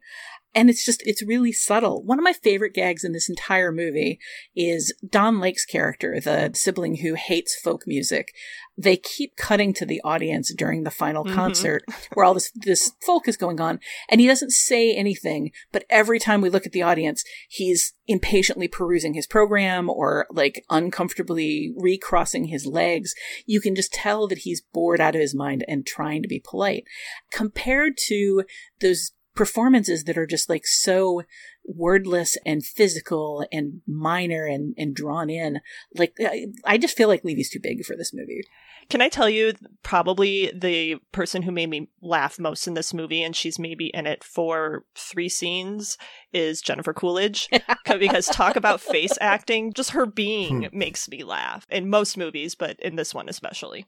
[0.56, 2.02] and it's just it's really subtle.
[2.02, 4.18] One of my favorite gags in this entire movie
[4.56, 8.32] is Don Lake's character, the sibling who hates folk music.
[8.78, 11.34] They keep cutting to the audience during the final mm-hmm.
[11.34, 15.84] concert where all this this folk is going on, and he doesn't say anything, but
[15.90, 21.74] every time we look at the audience, he's impatiently perusing his program or like uncomfortably
[21.76, 23.14] recrossing his legs.
[23.44, 26.42] You can just tell that he's bored out of his mind and trying to be
[26.42, 26.84] polite.
[27.30, 28.44] Compared to
[28.80, 31.22] those performances that are just like so
[31.64, 35.60] wordless and physical and minor and, and drawn in.
[35.94, 38.42] Like, I, I just feel like Levy's too big for this movie.
[38.88, 43.22] Can I tell you, probably the person who made me laugh most in this movie,
[43.22, 45.98] and she's maybe in it for three scenes,
[46.32, 47.48] is Jennifer Coolidge.
[47.98, 50.78] because talk about face acting, just her being hmm.
[50.78, 53.86] makes me laugh in most movies, but in this one especially.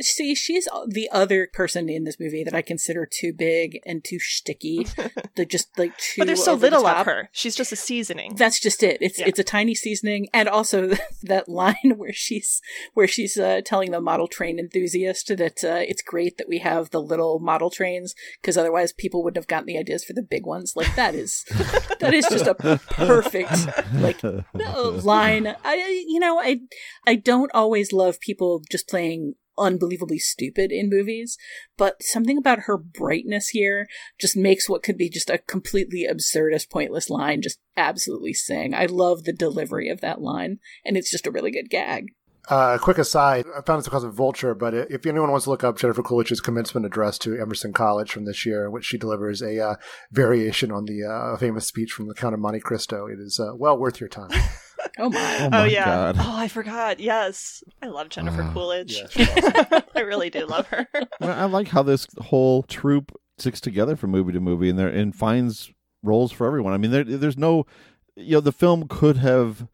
[0.00, 4.18] See, she's the other person in this movie that I consider too big and too
[4.18, 4.86] sticky.
[5.36, 6.20] the just like too.
[6.20, 7.28] But there's so little the of her.
[7.32, 8.34] She's just a seasoning.
[8.34, 8.98] That's just it.
[9.02, 9.26] It's yeah.
[9.28, 12.62] it's a tiny seasoning, and also that line where she's
[12.94, 16.90] where she's uh, telling the model train enthusiast that uh, it's great that we have
[16.90, 20.46] the little model trains because otherwise people wouldn't have gotten the ideas for the big
[20.46, 20.74] ones.
[20.74, 21.44] Like that is
[22.00, 24.20] that is just a perfect like
[25.04, 25.54] line.
[25.64, 26.60] I you know I
[27.06, 31.38] I don't always love people just playing unbelievably stupid in movies,
[31.76, 33.88] but something about her brightness here
[34.18, 38.74] just makes what could be just a completely absurdist, pointless line just absolutely sing.
[38.74, 42.08] I love the delivery of that line, and it's just a really good gag.
[42.50, 45.50] Uh, a quick aside, I found this because of Vulture, but if anyone wants to
[45.50, 48.98] look up Jennifer Coolidge's commencement address to Emerson College from this year, in which she
[48.98, 49.74] delivers a uh,
[50.10, 53.54] variation on the uh, famous speech from the Count of Monte Cristo, it is uh,
[53.54, 54.30] well worth your time.
[54.98, 55.38] Oh my!
[55.40, 55.84] Oh, oh my oh yeah!
[55.84, 56.16] God.
[56.18, 57.00] Oh, I forgot.
[57.00, 58.52] Yes, I love Jennifer Wow.
[58.52, 59.02] Coolidge.
[59.16, 59.26] Yeah,
[59.72, 59.82] awesome.
[59.94, 60.86] I really do love her.
[61.20, 64.88] Well, I like how this whole troupe sticks together from movie to movie, and there
[64.88, 66.72] and finds roles for everyone.
[66.72, 67.64] I mean, there, there's no,
[68.16, 69.66] you know, the film could have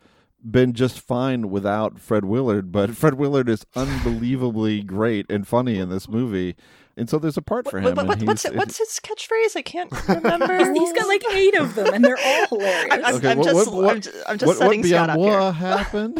[0.49, 5.89] been just fine without Fred Willard, but Fred Willard is unbelievably great and funny in
[5.89, 6.55] this movie.
[6.99, 7.85] And so there's a part for him.
[7.95, 9.57] What, what, what's it, what's his catchphrase?
[9.57, 10.73] I can't remember.
[10.73, 12.89] He's got like eight of them, and they're all hilarious.
[12.93, 15.07] I'm, I'm, Okay, I'm what- just, what- I'm just, I'm just what, setting what Scott
[15.07, 15.53] beyond up what here.
[15.53, 16.19] happened?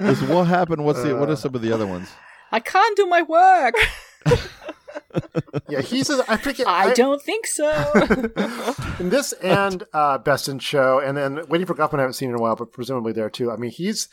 [0.00, 0.84] Is what happened?
[0.84, 2.08] What's the what are some of the other ones?
[2.50, 3.74] I can't do my work.
[5.68, 6.10] yeah, he he's.
[6.10, 6.66] A, I forget.
[6.66, 7.68] I don't think so.
[8.98, 12.30] in this and uh, Best in Show, and then Waiting for Guffman, I haven't seen
[12.30, 13.50] in a while, but presumably there too.
[13.50, 14.08] I mean, he's.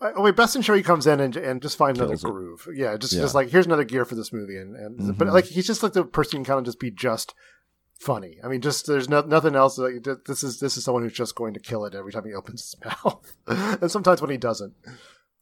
[0.00, 2.24] Uh, oh wait, Best in Show, he comes in and and just finds another Kills
[2.24, 2.28] it.
[2.30, 2.68] groove.
[2.74, 3.22] Yeah, just Yeah.
[3.22, 5.32] just like here's another gear for this movie, and and but Mhm.
[5.32, 7.34] like he's just like the person who can kind of just be just
[7.98, 8.38] funny.
[8.44, 9.78] I mean, just there's no, nothing else.
[9.78, 12.34] Like, this is this is someone who's just going to kill it every time he
[12.34, 14.74] opens his mouth, and sometimes when he doesn't.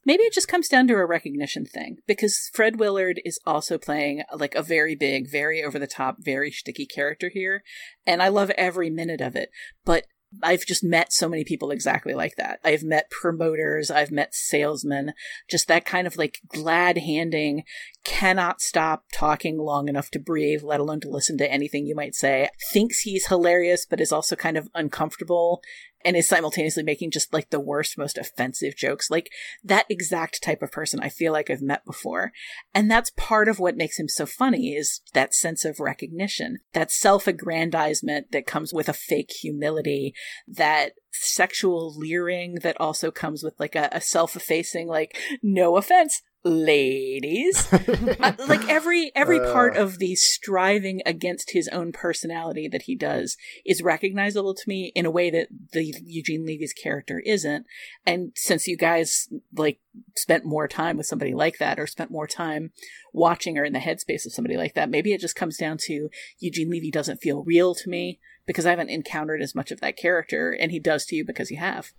[0.07, 4.21] Maybe it just comes down to a recognition thing because Fred Willard is also playing
[4.31, 7.63] like a very big, very over the top, very sticky character here.
[8.05, 9.49] And I love every minute of it.
[9.83, 10.05] But
[10.43, 12.59] I've just met so many people exactly like that.
[12.63, 15.13] I've met promoters, I've met salesmen,
[15.49, 17.63] just that kind of like glad handing,
[18.03, 22.15] cannot stop talking long enough to breathe, let alone to listen to anything you might
[22.15, 25.61] say, thinks he's hilarious, but is also kind of uncomfortable
[26.05, 29.09] and is simultaneously making just like the worst, most offensive jokes.
[29.09, 29.31] Like
[29.63, 32.31] that exact type of person I feel like I've met before.
[32.73, 36.91] And that's part of what makes him so funny is that sense of recognition, that
[36.91, 40.13] self aggrandizement that comes with a fake humility,
[40.47, 46.21] that sexual leering that also comes with like a, a self effacing, like, no offense,
[46.45, 47.67] ladies.
[48.19, 49.81] Uh, like every every part Uh.
[49.81, 55.05] of the striving against his own personality that he does is recognizable to me in
[55.05, 57.65] a way that the Eugene Levy's character isn't.
[58.05, 59.79] And since you guys like
[60.15, 62.71] spent more time with somebody like that or spent more time
[63.13, 66.09] watching or in the headspace of somebody like that maybe it just comes down to
[66.39, 69.97] Eugene Levy doesn't feel real to me because I haven't encountered as much of that
[69.97, 71.91] character and he does to you because you have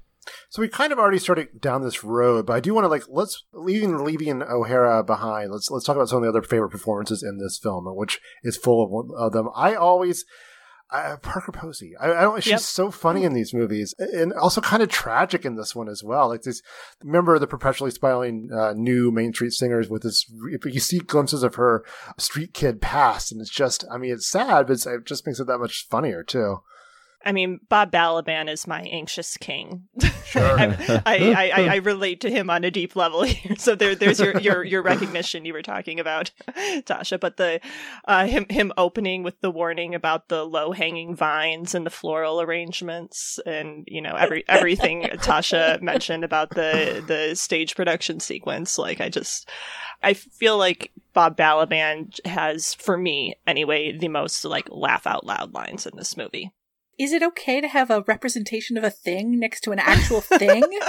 [0.51, 3.05] So we kind of already started down this road, but I do want to like
[3.09, 3.95] let's leaving
[4.29, 5.53] and O'Hara behind.
[5.53, 8.57] Let's let's talk about some of the other favorite performances in this film, which is
[8.57, 9.49] full of, of them.
[9.55, 10.25] I always
[10.91, 11.95] uh, Parker Posey.
[12.01, 12.43] I, I don't.
[12.43, 12.61] She's yep.
[12.61, 16.29] so funny in these movies, and also kind of tragic in this one as well.
[16.29, 16.63] Like this,
[17.03, 20.25] remember the perpetually smiling uh, new Main Street Singers with this.
[20.51, 21.85] If you see glimpses of her
[22.19, 23.85] street kid past, and it's just.
[23.91, 26.59] I mean, it's sad, but it just makes it that much funnier too.
[27.27, 29.89] I mean, Bob Balaban is my anxious king.
[30.25, 30.43] Sure.
[30.61, 33.57] I, I, I, I, relate to him on a deep level here.
[33.57, 36.31] So there, there's your, your, your recognition you were talking about,
[36.87, 37.19] Tasha.
[37.19, 37.61] But the
[38.05, 42.41] uh, him him opening with the warning about the low hanging vines and the floral
[42.41, 48.79] arrangements, and you know every everything Tasha mentioned about the the stage production sequence.
[48.79, 49.49] Like I just,
[50.03, 55.53] I feel like Bob Balaban has, for me anyway, the most like laugh out loud
[55.55, 56.53] lines in this movie
[56.99, 60.65] is it okay to have a representation of a thing next to an actual thing?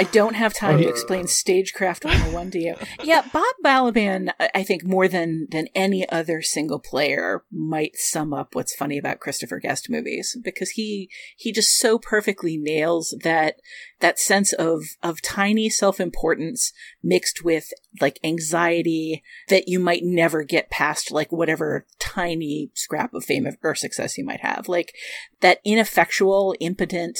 [0.00, 0.88] I don't have time to uh.
[0.88, 2.74] explain stagecraft 101 to you.
[3.02, 8.54] Yeah, Bob Balaban, I think more than than any other single player might sum up
[8.54, 13.56] what's funny about Christopher Guest movies because he he just so perfectly nails that
[14.00, 20.70] that sense of of tiny self-importance mixed with like anxiety that you might never get
[20.70, 24.68] past like whatever tiny scrap of fame or success you might have.
[24.68, 24.94] Like
[25.40, 27.18] that ineffectual impotent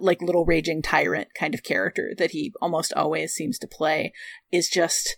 [0.00, 4.12] like little raging tyrant kind of character that he almost always seems to play
[4.50, 5.16] is just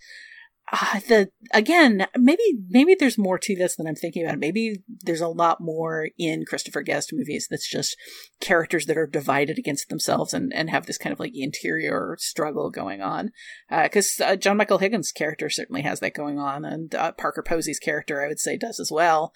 [0.73, 4.39] uh, the again maybe maybe there's more to this than i'm thinking about.
[4.39, 7.97] Maybe there's a lot more in christopher guest movies that's just
[8.41, 12.71] characters that are divided against themselves and and have this kind of like interior struggle
[12.71, 13.33] going on.
[13.71, 17.43] Because uh, uh, john michael higgins character certainly has that going on and uh, parker
[17.43, 19.33] posey's character i would say does as well.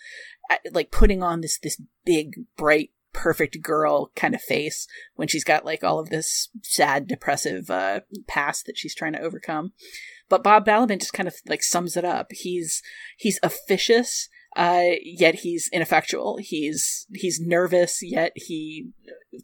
[0.50, 5.44] Uh, like putting on this this big bright perfect girl kind of face when she's
[5.44, 9.72] got like all of this sad depressive uh, past that she's trying to overcome
[10.28, 12.28] but Bob Balaban just kind of like sums it up.
[12.30, 12.82] He's
[13.16, 16.38] he's officious, uh, yet he's ineffectual.
[16.40, 18.88] He's he's nervous, yet he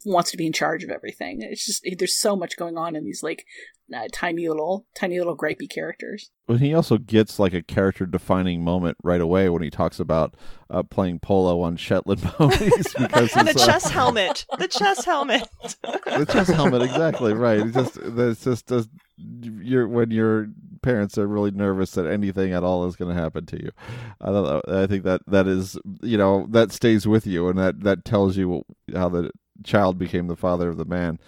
[0.05, 1.41] wants to be in charge of everything.
[1.41, 3.45] It's just there's so much going on in these like
[3.93, 6.31] uh, tiny little tiny little gripey characters.
[6.47, 10.35] But he also gets like a character defining moment right away when he talks about
[10.69, 16.27] uh, playing polo on Shetland ponies because the uh, chess helmet, the chess helmet, the
[16.27, 17.59] chess helmet, exactly right.
[17.59, 20.47] It just it's just does you're when your
[20.83, 23.71] parents are really nervous that anything at all is going to happen to you.
[24.21, 24.61] I.
[24.67, 28.37] I think that that is you know that stays with you and that that tells
[28.37, 29.31] you how the
[29.63, 31.19] child became the father of the man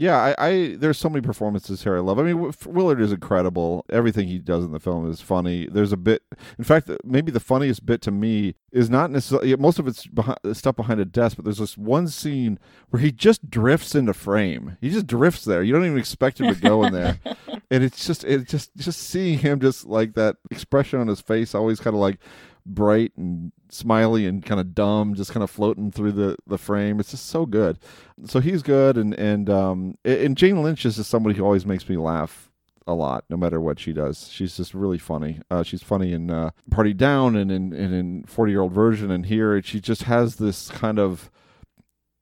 [0.00, 2.20] yeah, I, I, there's so many performances here I love.
[2.20, 3.84] I mean, Willard is incredible.
[3.90, 5.66] Everything he does in the film is funny.
[5.66, 6.22] There's a bit,
[6.56, 10.38] in fact, maybe the funniest bit to me is not necessarily most of it's behind,
[10.52, 14.76] stuff behind a desk, but there's this one scene where he just drifts into frame.
[14.80, 15.64] He just drifts there.
[15.64, 17.18] You don't even expect him to go in there,
[17.70, 21.56] and it's just it's just just seeing him just like that expression on his face,
[21.56, 22.20] always kind of like
[22.68, 27.00] bright and smiley and kind of dumb, just kind of floating through the, the frame.
[27.00, 27.78] It's just so good.
[28.24, 31.88] So he's good, and and um and Jane Lynch is just somebody who always makes
[31.88, 32.50] me laugh
[32.86, 34.28] a lot, no matter what she does.
[34.30, 35.40] She's just really funny.
[35.50, 39.10] Uh, she's funny in uh, Party Down and in and in Forty Year Old Virgin,
[39.10, 41.30] and here she just has this kind of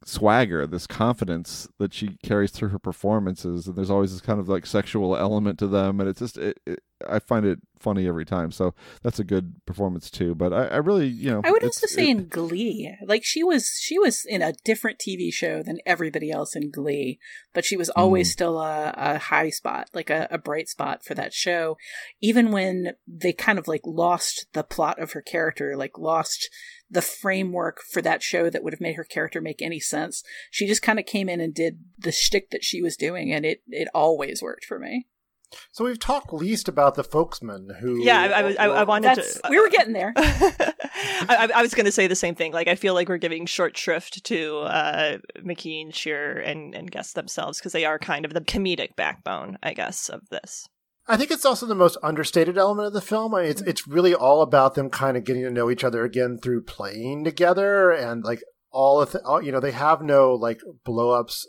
[0.07, 4.49] swagger, this confidence that she carries through her performances, and there's always this kind of
[4.49, 8.25] like sexual element to them, and it's just it, it, I find it funny every
[8.25, 8.51] time.
[8.53, 10.35] So that's a good performance too.
[10.35, 13.43] But I, I really, you know, I would also say it, in Glee, like she
[13.43, 17.19] was, she was in a different TV show than everybody else in Glee,
[17.53, 18.33] but she was always mm.
[18.33, 21.77] still a, a, high spot, like a, a bright spot for that show.
[22.21, 26.49] Even when they kind of like lost the plot of her character, like lost
[26.91, 30.23] the framework for that show that would have made her character make any sense.
[30.51, 33.45] She just kind of came in and did the shtick that she was doing, and
[33.45, 35.07] it it always worked for me.
[35.73, 38.03] So we've talked least about the Folksmen who.
[38.03, 39.41] Yeah, I, I, I, I wanted to.
[39.49, 40.13] We were getting there.
[40.17, 42.53] I, I, was going to say the same thing.
[42.53, 47.15] Like, I feel like we're giving short shrift to uh, McKean, Shearer, and and Guest
[47.15, 50.69] themselves because they are kind of the comedic backbone, I guess, of this.
[51.09, 53.35] I think it's also the most understated element of the film.
[53.35, 56.63] It's it's really all about them kind of getting to know each other again through
[56.63, 58.43] playing together and like
[58.77, 61.47] all of the, all, you know they have no like blowups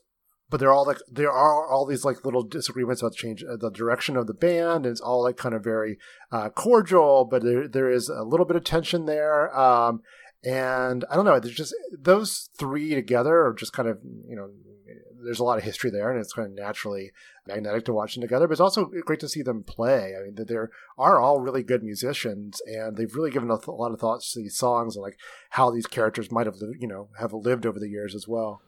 [0.49, 3.57] but they're all like there are all these like little disagreements about the change uh,
[3.57, 5.97] the direction of the band and it's all like kind of very
[6.31, 10.01] uh, cordial but there there is a little bit of tension there um,
[10.43, 14.49] and I don't know there's just those three together are just kind of you know
[15.23, 17.11] there's a lot of history there and it's kind of naturally
[17.47, 20.35] magnetic to watch them together but it's also great to see them play I mean
[20.35, 23.91] that there are all really good musicians and they've really given a, th- a lot
[23.91, 25.17] of thoughts to these songs and like
[25.51, 28.61] how these characters might have you know have lived over the years as well.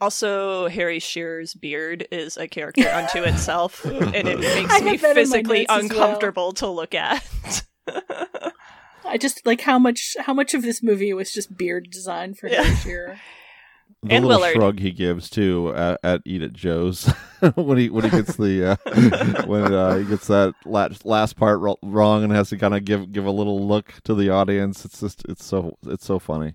[0.00, 6.46] Also, Harry Shearer's beard is a character unto itself, and it makes me physically uncomfortable
[6.46, 6.52] well.
[6.54, 7.22] to look at.
[9.04, 12.48] I just like how much how much of this movie was just beard design for
[12.48, 13.20] Harry Shearer.
[14.02, 14.54] The And little Willard.
[14.56, 17.06] shrug he gives too at, at Eat at Joe's
[17.54, 21.60] when he when he gets the uh, when uh, he gets that last, last part
[21.60, 24.84] ro- wrong and has to kind of give give a little look to the audience.
[24.84, 26.54] It's just it's so it's so funny.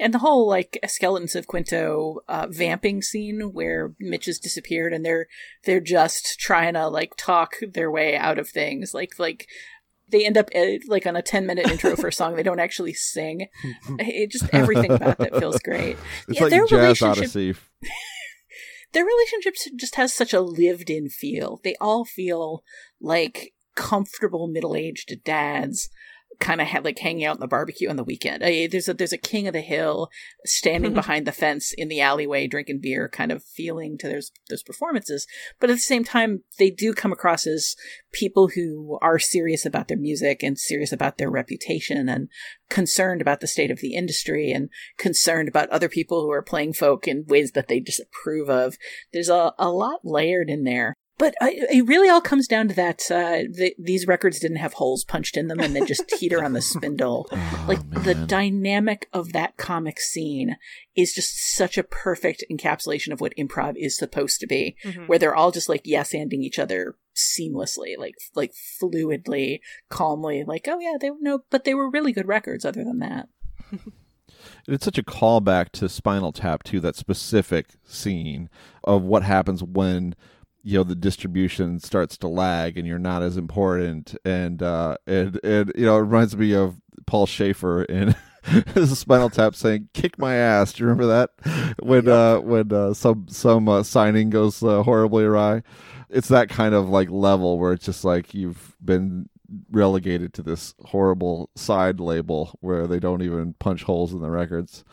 [0.00, 5.04] And the whole like skeletons of Quinto uh, vamping scene where Mitch has disappeared and
[5.04, 5.26] they're
[5.66, 8.92] they're just trying to like talk their way out of things.
[8.92, 9.46] Like like
[10.10, 12.60] they end up uh, like on a ten minute intro for a song they don't
[12.60, 13.46] actually sing.
[13.98, 15.96] It just everything about that feels great.
[16.28, 17.54] It's Yeah, like their Jazz relationship- Odyssey.
[18.92, 21.60] their relationship just has such a lived in feel.
[21.62, 22.62] They all feel
[23.00, 25.88] like comfortable middle aged dads
[26.40, 28.42] kind of ha- like hanging out in the barbecue on the weekend.
[28.42, 30.10] Uh, there's a there's a king of the hill
[30.44, 34.62] standing behind the fence in the alleyway drinking beer kind of feeling to those those
[34.62, 35.26] performances.
[35.60, 37.76] But at the same time they do come across as
[38.12, 42.28] people who are serious about their music and serious about their reputation and
[42.70, 46.72] concerned about the state of the industry and concerned about other people who are playing
[46.72, 48.76] folk in ways that they disapprove of.
[49.12, 50.94] There's a, a lot layered in there.
[51.20, 54.72] But I, it really all comes down to that uh, the, these records didn't have
[54.72, 57.28] holes punched in them and they just teeter on the spindle.
[57.68, 60.56] like the dynamic of that comic scene
[60.96, 65.06] is just such a perfect encapsulation of what improv is supposed to be, Mhm.
[65.08, 68.52] where they're all just like yes anding each other seamlessly, like like
[68.82, 69.60] fluidly,
[69.90, 72.64] calmly, like oh yeah, they no, but they were really good records.
[72.64, 73.28] Other than that,
[74.66, 76.80] It's such a callback to Spinal Tap too.
[76.80, 78.48] That specific scene
[78.84, 80.14] of what happens when
[80.62, 84.14] you know the distribution starts to lag and you're not as important.
[84.24, 88.14] And uh and and you know it reminds me of paul shaffer in
[88.86, 90.72] spinal tap saying kick my ass.
[90.72, 91.76] Do you remember that?
[91.82, 95.62] When uh when uh some some uh, signing goes uh, horribly awry.
[96.08, 99.28] It's that kind of like level where it's just like you've been
[99.70, 104.84] relegated to this horrible side label where they don't even punch holes in the records.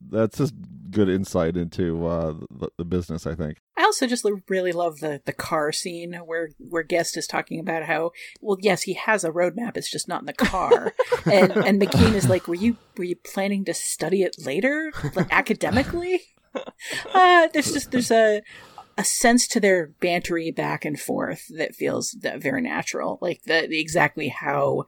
[0.00, 0.54] That's just
[0.94, 3.58] good insight into uh the, the business i think.
[3.76, 7.84] I also just really love the the car scene where where Guest is talking about
[7.84, 10.92] how well yes he has a roadmap it's just not in the car.
[11.26, 14.92] And and McKean is like were you were you planning to study it later?
[15.14, 16.22] Like academically?
[17.12, 18.40] Uh, there's just there's a
[18.96, 23.66] a sense to their bantery back and forth that feels that very natural like the,
[23.68, 24.84] the exactly how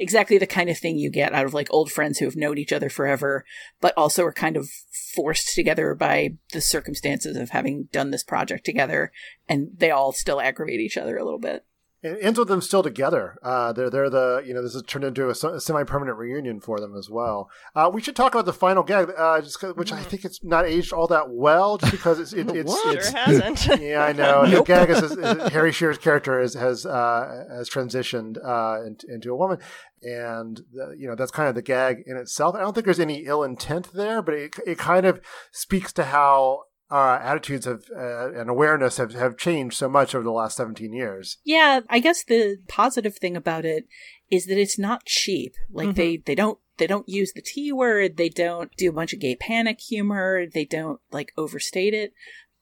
[0.00, 2.56] exactly the kind of thing you get out of like old friends who have known
[2.56, 3.44] each other forever
[3.80, 4.68] but also are kind of
[5.14, 9.12] forced together by the circumstances of having done this project together
[9.46, 11.64] and they all still aggravate each other a little bit
[12.02, 13.36] It ends with them still together.
[13.42, 16.80] Uh, they're they're the you know this has turned into a, semi permanent reunion for
[16.80, 17.50] them as well.
[17.74, 20.42] Uh, we should talk about the final gag, uh, just 'cause- which I think it's
[20.42, 22.96] not aged all that well, just because it's it, it's, What?
[22.96, 23.66] it's hasn't.
[23.82, 24.44] yeah, I know.
[24.46, 24.66] Nope.
[24.66, 29.06] The gag is, is, is Harry Shearer's character is, has uh, has transitioned uh, into,
[29.12, 29.58] into a woman,
[30.02, 32.54] and the, you know that's kind of the gag in itself.
[32.54, 35.20] I don't think there's any ill intent there, but it it kind of
[35.52, 36.62] speaks to how.
[36.90, 40.92] Our attitudes have uh, and awareness have, have changed so much over the last 17
[40.92, 41.38] years.
[41.44, 43.86] yeah i guess the positive thing about it
[44.30, 45.54] is that it's not cheap.
[45.72, 45.94] Like Mhm.
[45.96, 48.16] they they don't they don't use the t word.
[48.16, 50.46] They don't do a bunch of gay panic humor.
[50.46, 52.12] They don't like overstate it.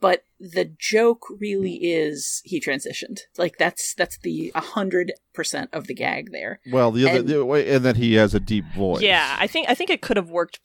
[0.00, 3.18] But the joke really is he transitioned.
[3.36, 6.60] Like that's that's the 100% of the gag there.
[6.70, 9.02] Well the other And- the way and that he has a deep voice.
[9.02, 10.60] Yeah, I think I think it could have worked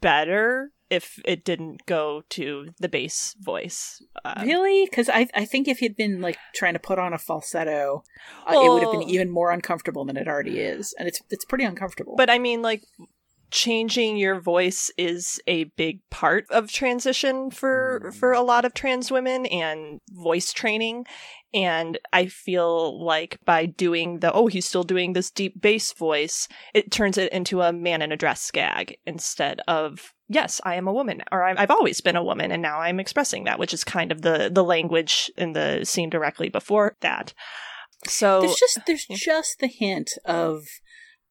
[0.00, 4.02] better if it didn't go to the bass voice.
[4.24, 4.84] Uh, Really?
[4.84, 8.04] Because I I think if he'd been like trying to put on a falsetto,
[8.46, 11.46] uh, it would have been even more uncomfortable than it already is, and it's it's
[11.46, 12.14] pretty uncomfortable.
[12.16, 12.82] But I mean, like,
[13.50, 19.10] changing your voice is a big part of transition for for a lot of trans
[19.10, 21.06] women and voice training.
[21.54, 26.48] And I feel like by doing the oh he's still doing this deep bass voice,
[26.74, 30.88] it turns it into a man in a dress gag instead of yes I am
[30.88, 33.84] a woman or I've always been a woman and now I'm expressing that, which is
[33.84, 37.34] kind of the the language in the scene directly before that.
[38.06, 40.64] So there's just there's just the hint of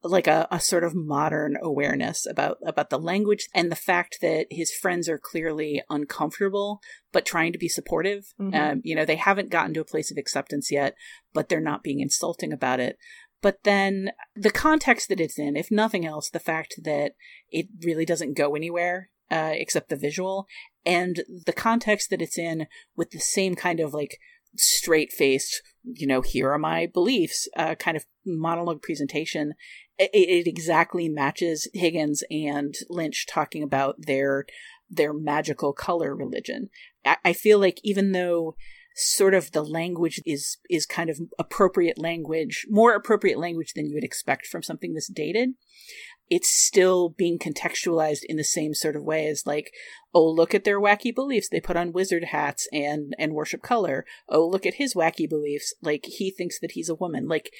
[0.04, 4.48] like a, a sort of modern awareness about about the language and the fact that
[4.50, 6.80] his friends are clearly uncomfortable
[7.12, 8.56] but trying to be supportive Mhm.
[8.56, 10.96] um, you know they haven't gotten to a place of acceptance yet
[11.34, 12.98] but they're not being insulting about it
[13.42, 17.14] but then the context that it's in if nothing else the fact that
[17.50, 20.48] it really doesn't go anywhere uh, except the visual
[20.86, 24.18] and the context that it's in with the same kind of like
[24.58, 29.54] straight faced, you know, here are my beliefs uh, kind of monologue presentation.
[29.98, 34.46] It, it exactly matches Higgins and Lynch talking about their
[34.90, 36.70] their magical color religion.
[37.06, 38.56] I, I feel like even though
[38.96, 43.96] sort of the language is is kind of appropriate language, more appropriate language than you
[43.96, 45.52] would expect from something this dated.
[46.30, 49.74] It's still being contextualized in the same sort of way as like,
[50.14, 51.50] oh, look at their wacky beliefs.
[51.50, 54.06] They put on wizard hats and and worship color.
[54.30, 55.74] Oh, look at his wacky beliefs.
[55.82, 57.28] Like he thinks that he's a woman.
[57.28, 57.52] Like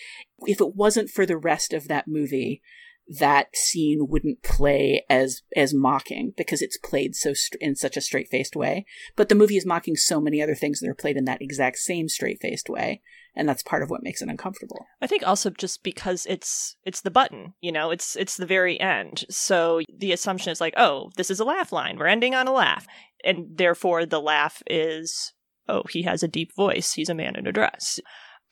[0.42, 2.62] if it wasn't for the rest of that movie,
[3.08, 8.30] that scene wouldn't play as as mocking because it's played so in such a straight
[8.30, 8.86] faced way.
[9.16, 11.78] But the movie is mocking so many other things that are played in that exact
[11.78, 13.02] same straight faced way,
[13.36, 14.86] and that's part of what makes it uncomfortable.
[15.02, 18.80] I think also just because it's it's the button, you know, it's it's the very
[18.80, 19.26] end.
[19.30, 21.98] So the assumption is like, oh, this is a laugh line.
[21.98, 22.88] We're ending on a laugh,
[23.26, 25.34] and therefore the laugh is,
[25.68, 26.94] oh, he has a deep voice.
[26.94, 28.00] He's a man in a dress.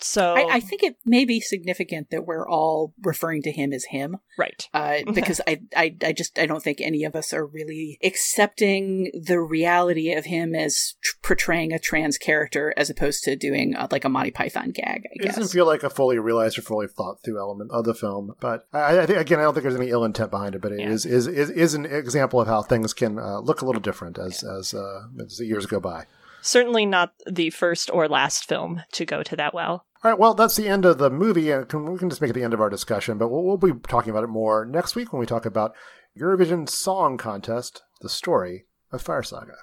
[0.02, 3.86] So I, I, think it may be significant that we're all referring to him as
[3.86, 4.68] him, right?
[4.74, 9.12] Uh, because I, I, I just I don't think any of us are really accepting
[9.14, 13.88] the reality of him as tr- portraying a trans character as opposed to doing a,
[13.92, 15.04] like a Monty Python gag.
[15.06, 15.36] I it guess.
[15.36, 18.68] doesn't feel like a fully realized or fully thought through element of the film, but
[18.72, 20.80] I, I think again I don't think there's any ill intent behind it, but it
[20.80, 20.90] yeah.
[20.90, 24.18] is, is is is an example of how things can uh, look a little different
[24.18, 24.58] as yeah.
[24.58, 26.06] as, uh, as the years go by.
[26.42, 29.86] Certainly not the first or last film to go to that well.
[30.02, 32.34] All right, well, that's the end of the movie, and we can just make it
[32.34, 35.12] the end of our discussion, but we'll, we'll be talking about it more next week
[35.12, 35.76] when we talk about
[36.18, 39.58] Eurovision Song Contest, the story of Fire Saga.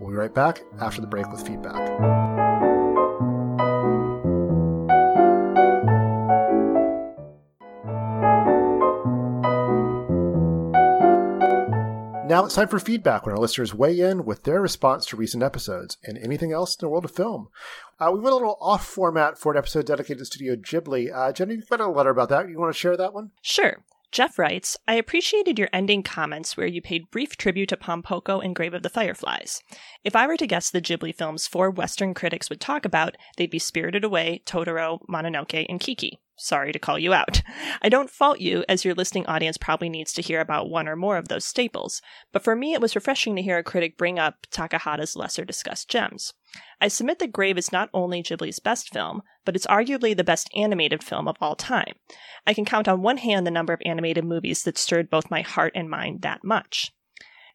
[0.00, 2.31] We'll be right back after the break with feedback.
[12.32, 15.42] Now it's time for feedback when our listeners weigh in with their response to recent
[15.42, 17.48] episodes and anything else in the world of film.
[18.00, 21.14] Uh, we went a little off format for an episode dedicated to Studio Ghibli.
[21.14, 22.48] Uh, Jenny, you've got a letter about that.
[22.48, 23.32] You want to share that one?
[23.42, 23.84] Sure.
[24.12, 28.42] Jeff writes, I appreciated your ending comments where you paid brief tribute to Pom Poko
[28.42, 29.62] and Grave of the Fireflies.
[30.02, 33.50] If I were to guess the Ghibli films four Western critics would talk about, they'd
[33.50, 36.18] be Spirited Away, Totoro, Mononoke, and Kiki.
[36.42, 37.40] Sorry to call you out.
[37.82, 40.96] I don't fault you, as your listening audience probably needs to hear about one or
[40.96, 44.18] more of those staples, but for me it was refreshing to hear a critic bring
[44.18, 46.34] up Takahata's lesser discussed gems.
[46.80, 50.50] I submit that Grave is not only Ghibli's best film, but it's arguably the best
[50.52, 51.94] animated film of all time.
[52.44, 55.42] I can count on one hand the number of animated movies that stirred both my
[55.42, 56.90] heart and mind that much.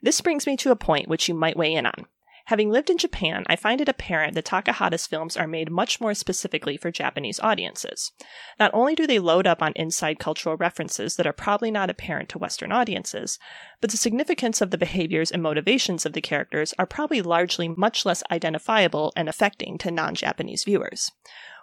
[0.02, 2.06] This brings me to a point which you might weigh in on.
[2.48, 6.14] Having lived in Japan, I find it apparent that Takahata's films are made much more
[6.14, 8.14] specifically for Japanese audiences.
[8.58, 12.30] Not only do they load up on inside cultural references that are probably not apparent
[12.30, 13.38] to Western audiences,
[13.82, 18.06] but the significance of the behaviors and motivations of the characters are probably largely much
[18.06, 21.12] less identifiable and affecting to non Japanese viewers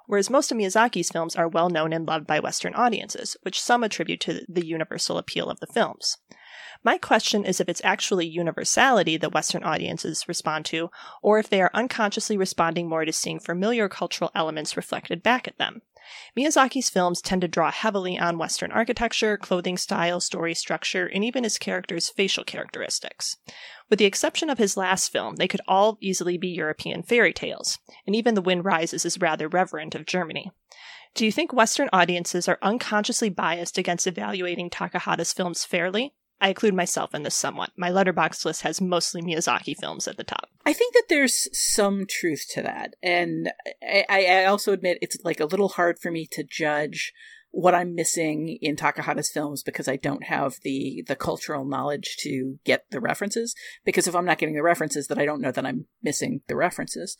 [0.06, 3.82] whereas most of Miyazaki's films are well known and loved by Western audiences, which some
[3.82, 6.18] attribute to the universal appeal of the films.
[6.84, 10.90] My question is if it's actually universality that Western audiences respond to,
[11.22, 15.56] or if they are unconsciously responding more to seeing familiar cultural elements reflected back at
[15.56, 15.80] them.
[16.36, 21.44] Miyazaki's films tend to draw heavily on Western architecture, clothing style, story structure, and even
[21.44, 23.38] his characters' facial characteristics.
[23.88, 27.78] With the exception of his last film, they could all easily be European fairy tales,
[28.06, 30.50] and even The Wind Rises is rather reverent of Germany.
[31.14, 36.12] Do you think Western audiences are unconsciously biased against evaluating Takahata's films fairly?
[36.40, 37.70] I include myself in this somewhat.
[37.76, 40.48] My Letterboxd list has mostly Miyazaki films at the top.
[40.66, 42.94] I think that there's some truth to that.
[43.02, 43.50] And
[43.82, 47.12] I, I also admit it's like a little hard for me to judge
[47.54, 52.58] what I'm missing in Takahata's films because I don't have the the cultural knowledge to
[52.64, 53.54] get the references.
[53.84, 56.56] Because if I'm not getting the references, that I don't know that I'm missing the
[56.56, 57.16] references.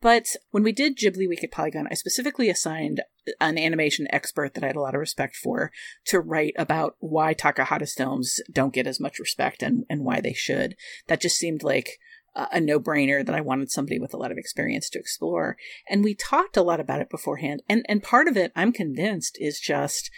[0.00, 3.02] But when we did Ghibli Week at Polygon, I specifically assigned
[3.40, 5.72] an animation expert that I had a lot of respect for
[6.06, 10.34] to write about why Takahata's films don't get as much respect and, and why they
[10.34, 10.76] should.
[11.08, 11.98] That just seemed like
[12.36, 15.56] a no brainer that I wanted somebody with a lot of experience to explore.
[15.88, 17.62] And we talked a lot about it beforehand.
[17.68, 20.10] And, and part of it, I'm convinced, is just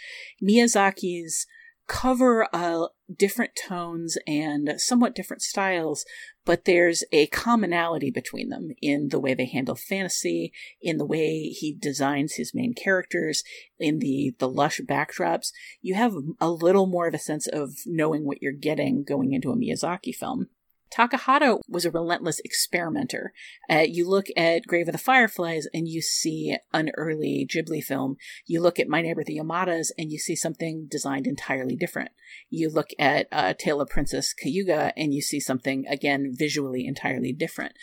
[0.43, 1.47] Miyazaki's
[1.89, 6.05] cover uh, different tones and somewhat different styles,
[6.45, 11.49] but there's a commonality between them in the way they handle fantasy, in the way
[11.49, 13.43] he designs his main characters,
[13.79, 15.51] in the, the lush backdrops.
[15.81, 19.51] You have a little more of a sense of knowing what you're getting going into
[19.51, 20.47] a Miyazaki film.
[20.91, 23.33] Takahata was a relentless experimenter.
[23.69, 28.17] Uh, you look at Grave of the Fireflies and you see an early Ghibli film.
[28.45, 32.11] You look at My Neighbor the Yamadas and you see something designed entirely different.
[32.49, 37.33] You look at uh, Tale of Princess Kaguya and you see something, again, visually entirely
[37.33, 37.73] different.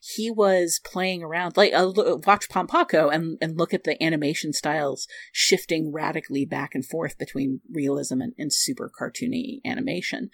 [0.00, 1.92] He was playing around, like, uh,
[2.26, 7.18] watch Pom Poko and, and look at the animation styles shifting radically back and forth
[7.18, 10.30] between realism and, and super cartoony animation.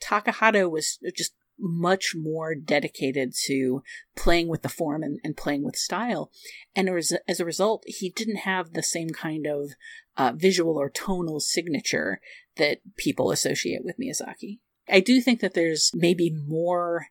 [0.00, 3.82] Takahata was just much more dedicated to
[4.14, 6.30] playing with the form and, and playing with style.
[6.74, 9.70] And as, as a result, he didn't have the same kind of
[10.16, 12.20] uh, visual or tonal signature
[12.56, 14.58] that people associate with Miyazaki.
[14.88, 17.06] I do think that there's maybe more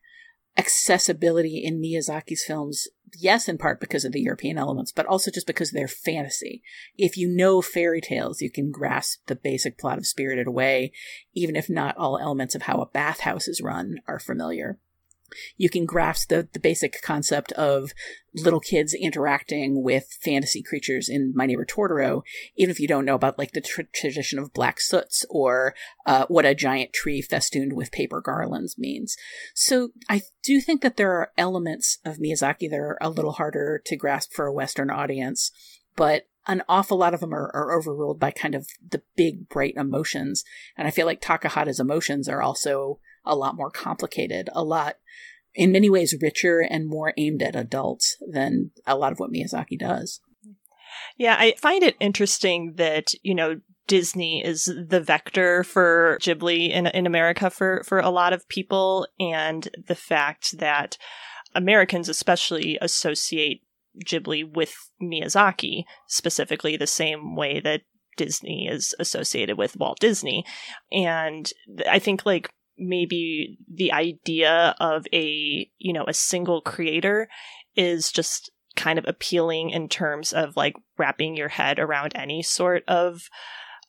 [0.57, 2.87] accessibility in Miyazaki's films,
[3.17, 6.63] yes, in part because of the European elements, but also just because they're fantasy.
[6.97, 10.91] If you know fairy tales, you can grasp the basic plot of Spirited Away,
[11.33, 14.79] even if not all elements of how a bathhouse is run are familiar
[15.57, 17.91] you can grasp the, the basic concept of
[18.33, 22.23] little kids interacting with fantasy creatures in My Neighbor Totoro,
[22.57, 25.73] even if you don't know about like the tr- tradition of black soots or
[26.05, 29.15] uh, what a giant tree festooned with paper garlands means.
[29.53, 33.81] So I do think that there are elements of Miyazaki that are a little harder
[33.85, 35.51] to grasp for a Western audience,
[35.95, 39.73] but an awful lot of them are, are overruled by kind of the big, bright
[39.77, 40.43] emotions.
[40.77, 44.95] And I feel like Takahata's emotions are also a lot more complicated, a lot,
[45.53, 49.77] in many ways, richer and more aimed at adults than a lot of what Miyazaki
[49.79, 50.19] does.
[51.17, 56.87] Yeah, I find it interesting that, you know, Disney is the vector for Ghibli in
[56.87, 60.97] in America for for a lot of people and the fact that
[61.53, 63.61] Americans especially associate
[64.05, 67.81] Ghibli with Miyazaki specifically the same way that
[68.17, 70.45] Disney is associated with Walt Disney
[70.91, 71.51] and
[71.89, 77.27] I think like maybe the idea of a you know a single creator
[77.75, 82.83] is just kind of appealing in terms of like wrapping your head around any sort
[82.87, 83.29] of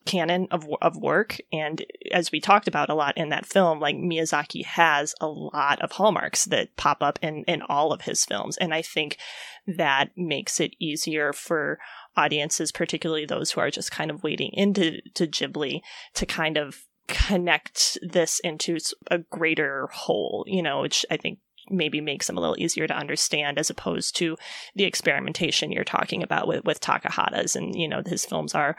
[0.07, 1.37] canon of of work.
[1.53, 5.83] And as we talked about a lot in that film like Miyazaki has a lot
[5.83, 8.57] of hallmarks that pop up in in all of his films.
[8.57, 9.19] And I think
[9.67, 11.79] that makes it easier for
[12.17, 15.81] audiences particularly those who are just kind of wading into to Ghibli
[16.15, 18.79] to kind of connect this into
[19.11, 21.39] a greater whole, you know, which I think
[21.69, 24.37] maybe makes them a little easier to understand as opposed to
[24.75, 27.57] the experimentation you're talking about with, with Takahata's.
[27.57, 28.77] And, you know, his films are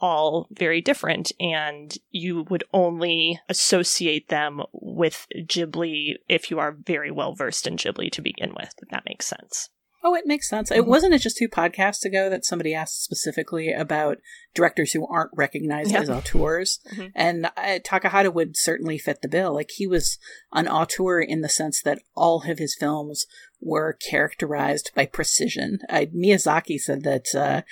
[0.00, 7.10] all very different and you would only associate them with Ghibli if you are very
[7.10, 9.70] well versed in Ghibli to begin with, if that makes sense.
[10.02, 10.70] Oh, it makes sense.
[10.70, 10.90] It mm-hmm.
[10.90, 14.18] wasn't it just two podcasts ago that somebody asked specifically about
[14.54, 17.08] directors who aren't recognized as auteurs, mm-hmm.
[17.14, 19.54] and uh, Takahata would certainly fit the bill.
[19.54, 20.18] Like he was
[20.52, 23.26] an auteur in the sense that all of his films
[23.60, 25.80] were characterized by precision.
[25.90, 27.62] Miyazaki said that uh,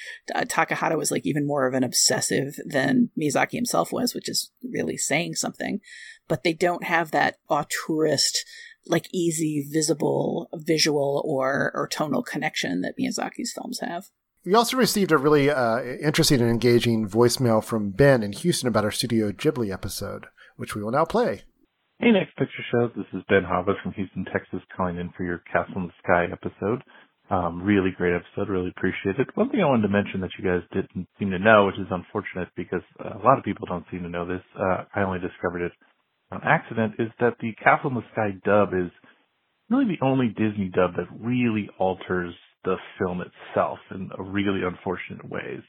[0.46, 4.96] Takahata was like even more of an obsessive than Miyazaki himself was, which is really
[4.96, 5.80] saying something.
[6.28, 8.38] But they don't have that auteurist
[8.86, 14.06] like easy visible visual or or tonal connection that Miyazaki's films have.
[14.44, 18.84] We also received a really uh, interesting and engaging voicemail from Ben in Houston about
[18.84, 20.26] our Studio Ghibli episode,
[20.56, 21.42] which we will now play.
[21.98, 22.88] Hey, Next Picture Show.
[22.94, 26.26] This is Ben Hava from Houston, Texas, calling in for your Castle in the Sky
[26.30, 26.84] episode.
[27.28, 28.48] Um, really great episode.
[28.48, 29.26] Really appreciate it.
[29.34, 31.90] One thing I wanted to mention that you guys didn't seem to know, which is
[31.90, 34.44] unfortunate because a lot of people don't seem to know this.
[34.54, 35.72] Uh, I only discovered it
[36.30, 38.90] on accident is that the Castle in the Sky dub is
[39.70, 45.62] really the only Disney dub that really alters the film itself in really unfortunate ways.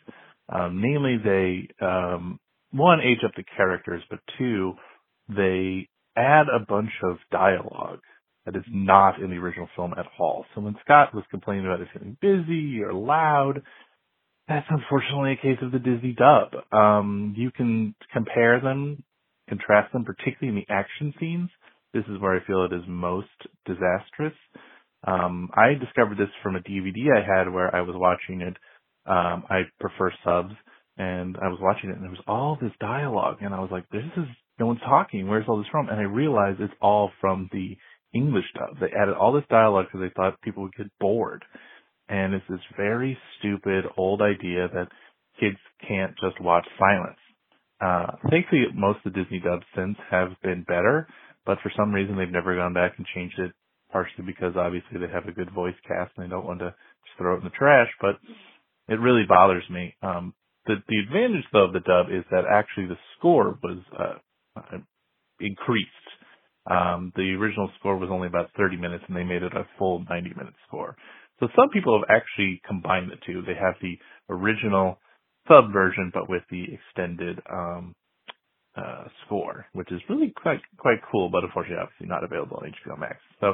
[0.50, 2.40] Um, namely, they um,
[2.72, 4.74] one age up the characters, but two,
[5.30, 8.00] they add a bunch of dialogue
[8.46, 10.46] that is not in the original film at all.
[10.56, 13.62] So when Scott was complaining about it feeling busy or loud,
[14.48, 16.54] that's unfortunately a case of the Disney dub.
[16.72, 19.04] Um, you can compare them
[19.48, 21.50] contrast them, particularly in the action scenes.
[21.94, 23.30] This is where I feel it is most
[23.66, 24.34] disastrous.
[25.06, 28.58] Um, I discovered this from a DVD I had where I was watching it.
[29.06, 30.54] Um, I prefer subs,
[30.98, 33.88] and I was watching it, and there was all this dialogue, and I was like,
[33.90, 34.26] "This is
[34.60, 35.28] no one's talking.
[35.28, 37.78] Where's all this from?" And I realized it's all from the
[38.14, 38.80] English dub.
[38.80, 41.46] They added all this dialogue because they thought people would get bored,
[42.10, 44.90] and it's this very stupid old idea that
[45.40, 47.20] kids can't just watch silence.
[47.82, 51.08] Uh, thankfully, most of the Disney dubs since have been better,
[51.46, 53.52] but for some reason they've never gone back and changed it,
[53.92, 56.74] partially because obviously they have a good voice cast and they don't want to
[57.06, 58.16] just throw it in the trash, but
[58.90, 59.96] it really bothers me.
[60.02, 60.34] Um,
[60.68, 64.78] the, the advantage though of the dub is that actually the score was, uh,
[65.42, 65.92] increased.
[66.72, 70.06] Um, the original score was only about 30 minutes and they made it a full
[70.10, 70.98] 90 minute score.
[71.42, 73.44] So some people have actually combined the two.
[73.44, 74.00] They have the
[74.32, 75.00] original
[75.50, 77.94] sub version, but with the extended um,
[78.78, 83.00] uh, score, which is really quite quite cool, but unfortunately, obviously not available on HBO
[83.00, 83.18] Max.
[83.42, 83.54] So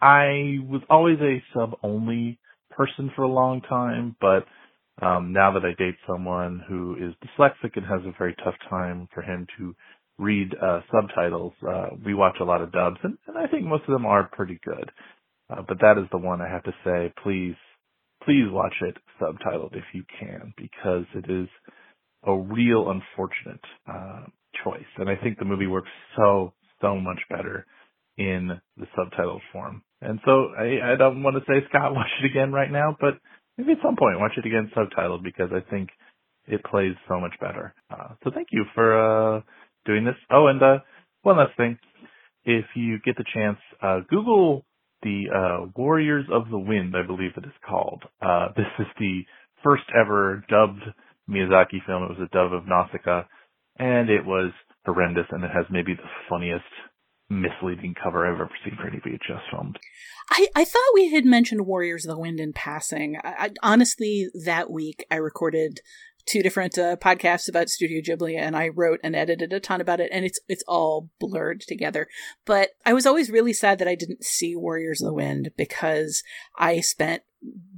[0.00, 2.38] I was always a sub only
[2.70, 4.46] person for a long time, but
[5.04, 9.08] um, now that I date someone who is dyslexic and has a very tough time
[9.14, 9.74] for him to
[10.18, 11.52] read uh, subtitles.
[11.66, 14.28] Uh, we watch a lot of dubs, and, and I think most of them are
[14.32, 14.90] pretty good.
[15.50, 17.56] Uh, but that is the one I have to say, please,
[18.24, 21.48] please watch it subtitled if you can, because it is
[22.24, 23.60] a real unfortunate
[23.90, 24.24] uh,
[24.64, 24.86] choice.
[24.98, 27.66] And I think the movie works so, so much better
[28.16, 29.82] in the subtitled form.
[30.00, 33.14] And so I, I don't want to say, Scott, watch it again right now, but
[33.56, 35.90] maybe at some point watch it again subtitled because I think
[36.46, 37.74] it plays so much better.
[37.90, 39.40] Uh, so thank you for uh,
[39.86, 40.16] doing this.
[40.30, 40.78] Oh, and uh,
[41.22, 41.78] one last thing.
[42.44, 44.64] If you get the chance, uh, Google
[45.02, 48.02] the uh, Warriors of the Wind, I believe it is called.
[48.20, 49.22] Uh, this is the
[49.62, 50.82] first ever dubbed
[51.28, 52.04] Miyazaki film.
[52.04, 53.24] It was a dub of Nausicaa,
[53.78, 54.52] and it was
[54.84, 56.64] horrendous, and it has maybe the funniest
[57.30, 59.74] misleading cover I've ever seen for any VHS film.
[60.30, 63.16] I, I thought we had mentioned Warriors of the Wind in passing.
[63.24, 65.80] I, I, honestly, that week I recorded
[66.32, 70.00] two different uh, podcasts about Studio Ghibli, and I wrote and edited a ton about
[70.00, 72.08] it, and it's it's all blurred together.
[72.46, 76.22] But I was always really sad that I didn't see Warriors of the Wind because
[76.58, 77.22] I spent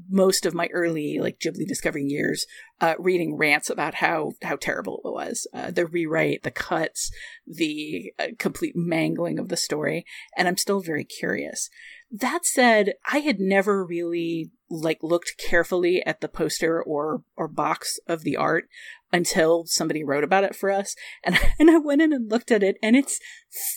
[0.09, 2.47] most of my early like Ghibli discovering years
[2.81, 7.11] uh, reading rants about how how terrible it was, uh, the rewrite, the cuts,
[7.47, 10.05] the uh, complete mangling of the story,
[10.37, 11.71] and I'm still very curious.
[12.17, 17.99] That said, I had never really like looked carefully at the poster or or box
[18.07, 18.67] of the art
[19.13, 20.95] until somebody wrote about it for us
[21.25, 23.19] and and I went in and looked at it and it's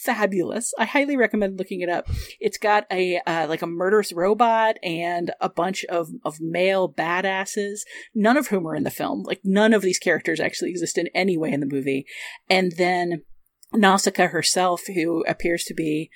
[0.03, 0.71] fabulous.
[0.77, 2.07] I highly recommend looking it up.
[2.39, 7.79] It's got a uh, like a murderous robot and a bunch of of male badasses,
[8.13, 9.23] none of whom are in the film.
[9.23, 12.05] Like none of these characters actually exist in any way in the movie.
[12.51, 13.23] And then
[13.73, 16.11] Nausicaa herself who appears to be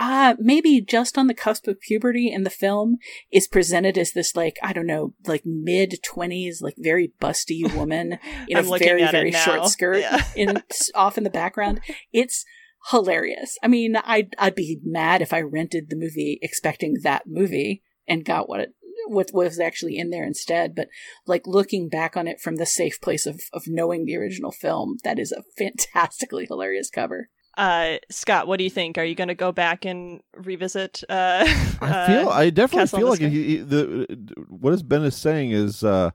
[0.00, 2.96] uh, maybe just on the cusp of puberty in the film
[3.30, 8.18] is presented as this like I don't know like mid twenties like very busty woman
[8.48, 10.24] in a very very short skirt yeah.
[10.34, 10.62] in
[10.94, 11.82] off in the background.
[12.12, 12.46] It's
[12.90, 13.58] hilarious.
[13.62, 18.24] I mean, I'd I'd be mad if I rented the movie expecting that movie and
[18.24, 18.74] got what it
[19.06, 20.74] what was actually in there instead.
[20.74, 20.88] But
[21.26, 24.96] like looking back on it from the safe place of of knowing the original film,
[25.04, 27.28] that is a fantastically hilarious cover.
[27.56, 28.96] Uh, Scott, what do you think?
[28.96, 31.02] Are you going to go back and revisit?
[31.08, 31.44] Uh,
[31.80, 34.06] I feel, I definitely Castle feel like he, he, the
[34.48, 36.10] what Ben is saying is uh,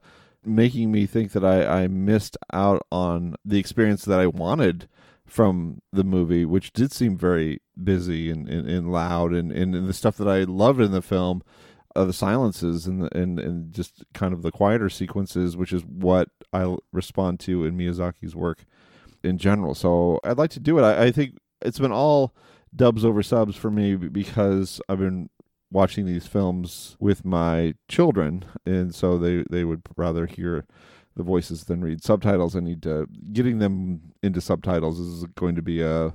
[0.45, 4.88] making me think that I, I missed out on the experience that I wanted
[5.25, 9.88] from the movie, which did seem very busy and, and, and loud, and, and, and
[9.88, 11.41] the stuff that I loved in the film,
[11.95, 15.83] uh, the silences and, the, and and just kind of the quieter sequences, which is
[15.83, 18.65] what I respond to in Miyazaki's work
[19.26, 19.76] in general.
[19.76, 20.84] So I'd like to do it.
[20.84, 22.36] I, I think it's been all
[22.76, 25.30] dubs over subs for me because I've been
[25.71, 30.65] watching these films with my children, and so they they would rather hear
[31.15, 32.55] the voices than read subtitles.
[32.55, 36.13] I need to getting them into subtitles is going to be a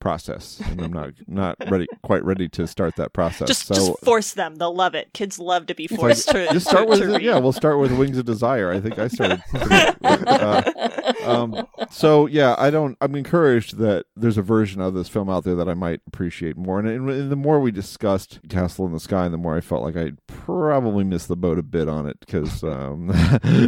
[0.00, 3.48] process, and I'm not not ready quite ready to start that process.
[3.48, 5.12] Just so, just force them; they'll love it.
[5.12, 6.54] Kids love to be forced like, to.
[6.54, 7.38] Just start with to yeah.
[7.38, 8.72] We'll start with Wings of Desire.
[8.72, 9.42] I think I started.
[10.04, 12.96] uh, um, so yeah, I don't.
[13.00, 16.56] I'm encouraged that there's a version of this film out there that I might appreciate
[16.56, 16.78] more.
[16.78, 19.82] And, and, and the more we discussed Castle in the Sky, the more I felt
[19.82, 23.12] like I probably missed the boat a bit on it because um,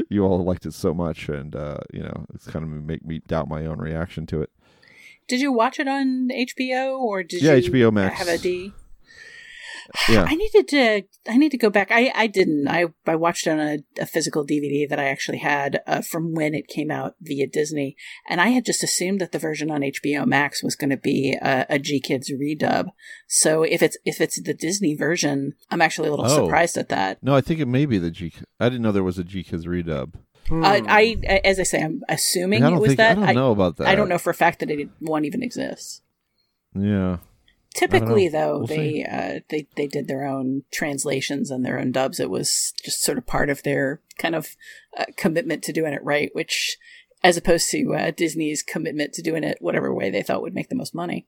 [0.11, 3.21] you all liked it so much, and uh, you know, it's kind of make me
[3.27, 4.51] doubt my own reaction to it.
[5.29, 8.19] Did you watch it on HBO or did yeah, you HBO Max.
[8.19, 8.73] have a D?
[10.09, 10.25] Yeah.
[10.29, 11.03] I needed to.
[11.29, 11.89] I need to go back.
[11.91, 12.69] I I didn't.
[12.69, 16.55] I I watched on a, a physical DVD that I actually had uh, from when
[16.55, 17.97] it came out via Disney,
[18.29, 21.37] and I had just assumed that the version on HBO Max was going to be
[21.43, 22.87] a, a GKIDS redub.
[23.27, 26.45] So if it's if it's the Disney version, I'm actually a little Oh.
[26.45, 27.23] surprised at that.
[27.23, 28.33] No, I think it may be the G.
[28.61, 30.15] I didn't know there was a GKIDS redub.
[30.51, 33.19] Uh, I, as I say, I'm assuming it was think- that.
[33.19, 33.87] I don't know about that.
[33.89, 36.03] I don't know for a fact that it, one even exists.
[36.75, 37.19] Yeah.
[37.75, 42.21] Typically, though, We'll they uh, they they did their own translations and their own dubs.
[42.21, 44.57] It was just sort of part of their kind of
[44.97, 46.77] uh, commitment to doing it right, which,
[47.25, 50.69] as opposed to uh, Disney's commitment to doing it whatever way they thought would make
[50.69, 51.27] the most money.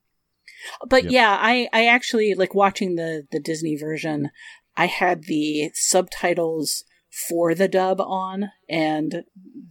[0.87, 1.13] But Yep.
[1.13, 4.31] yeah, I I actually like watching the the Disney version.
[4.77, 6.85] I had the subtitles
[7.29, 9.25] for the dub on, and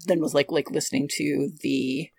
[0.05, 2.09] then was like like listening to the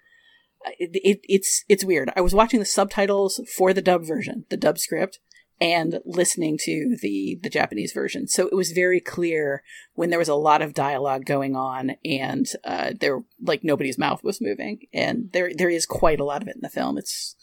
[0.79, 2.11] it, it, it's it's weird.
[2.17, 5.19] I was watching the subtitles for the dub version, the dub script,
[5.61, 8.27] and listening to the the Japanese version.
[8.27, 9.63] So it was very clear
[9.95, 14.23] when there was a lot of dialogue going on, and uh, there like nobody's mouth
[14.23, 16.99] was moving, and there there is quite a lot of it in the film.
[16.99, 17.37] It's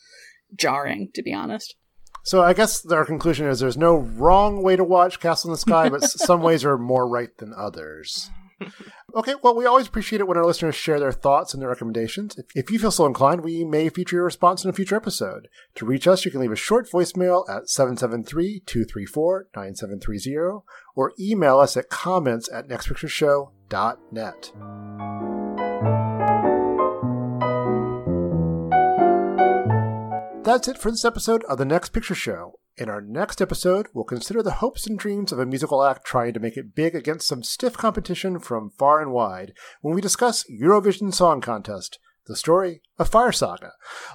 [0.56, 1.76] jarring, to be honest.
[2.24, 5.58] So I guess our conclusion is there's no wrong way to watch Castle in the
[5.58, 8.30] Sky, but some ways are more right than others.
[9.14, 12.40] Okay, well, we always appreciate it when our listeners share their thoughts and their recommendations.
[12.56, 15.50] If, you feel so inclined, we may feature your response in a future episode.
[15.76, 20.64] To reach us, you can leave a short voicemail at 773-234-9730
[20.96, 25.41] or email us at comments at nextpictureshow.net.
[30.44, 32.60] That's it for this episode of The Next Picture Show.
[32.76, 36.34] In our next episode, we'll consider the hopes and dreams of a musical act trying
[36.34, 40.44] to make it big against some stiff competition from far and wide when we discuss
[40.52, 43.74] Eurovision Song Contest, the story of Fire Saga.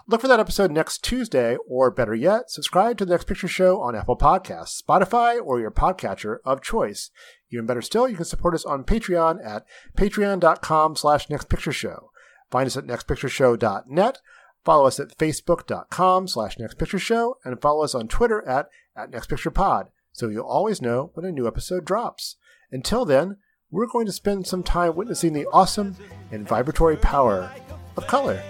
[0.08, 3.80] Look for that episode next Tuesday, or better yet, subscribe to The Next Picture Show
[3.80, 7.10] on Apple Podcasts, Spotify, or your podcatcher of choice.
[7.52, 9.64] Even better still, you can support us on Patreon at
[9.96, 12.08] patreon.com slash nextpictureshow.
[12.50, 14.18] Find us at nextpictureshow.net
[14.66, 20.28] Follow us at facebook.com slash nextpictureshow and follow us on Twitter at, at nextpicturepod so
[20.28, 22.34] you'll always know when a new episode drops.
[22.72, 23.36] Until then,
[23.70, 25.94] we're going to spend some time witnessing the awesome
[26.32, 27.52] and vibratory power
[27.96, 28.42] of color.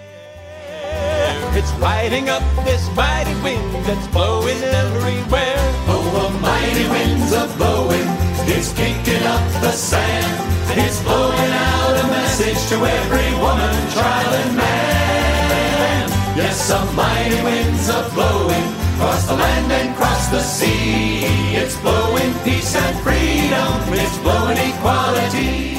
[1.53, 5.55] It's lighting up this mighty wind that's blowing everywhere.
[5.85, 8.07] Oh, a mighty wind's a blowing,
[8.49, 10.79] it's kicking up the sand.
[10.79, 14.86] It's blowing out a message to every woman, child, and man.
[16.37, 21.25] Yes, some mighty winds are blowing across the land and across the sea.
[21.55, 23.73] It's blowing peace and freedom.
[23.97, 25.76] It's blowing equality.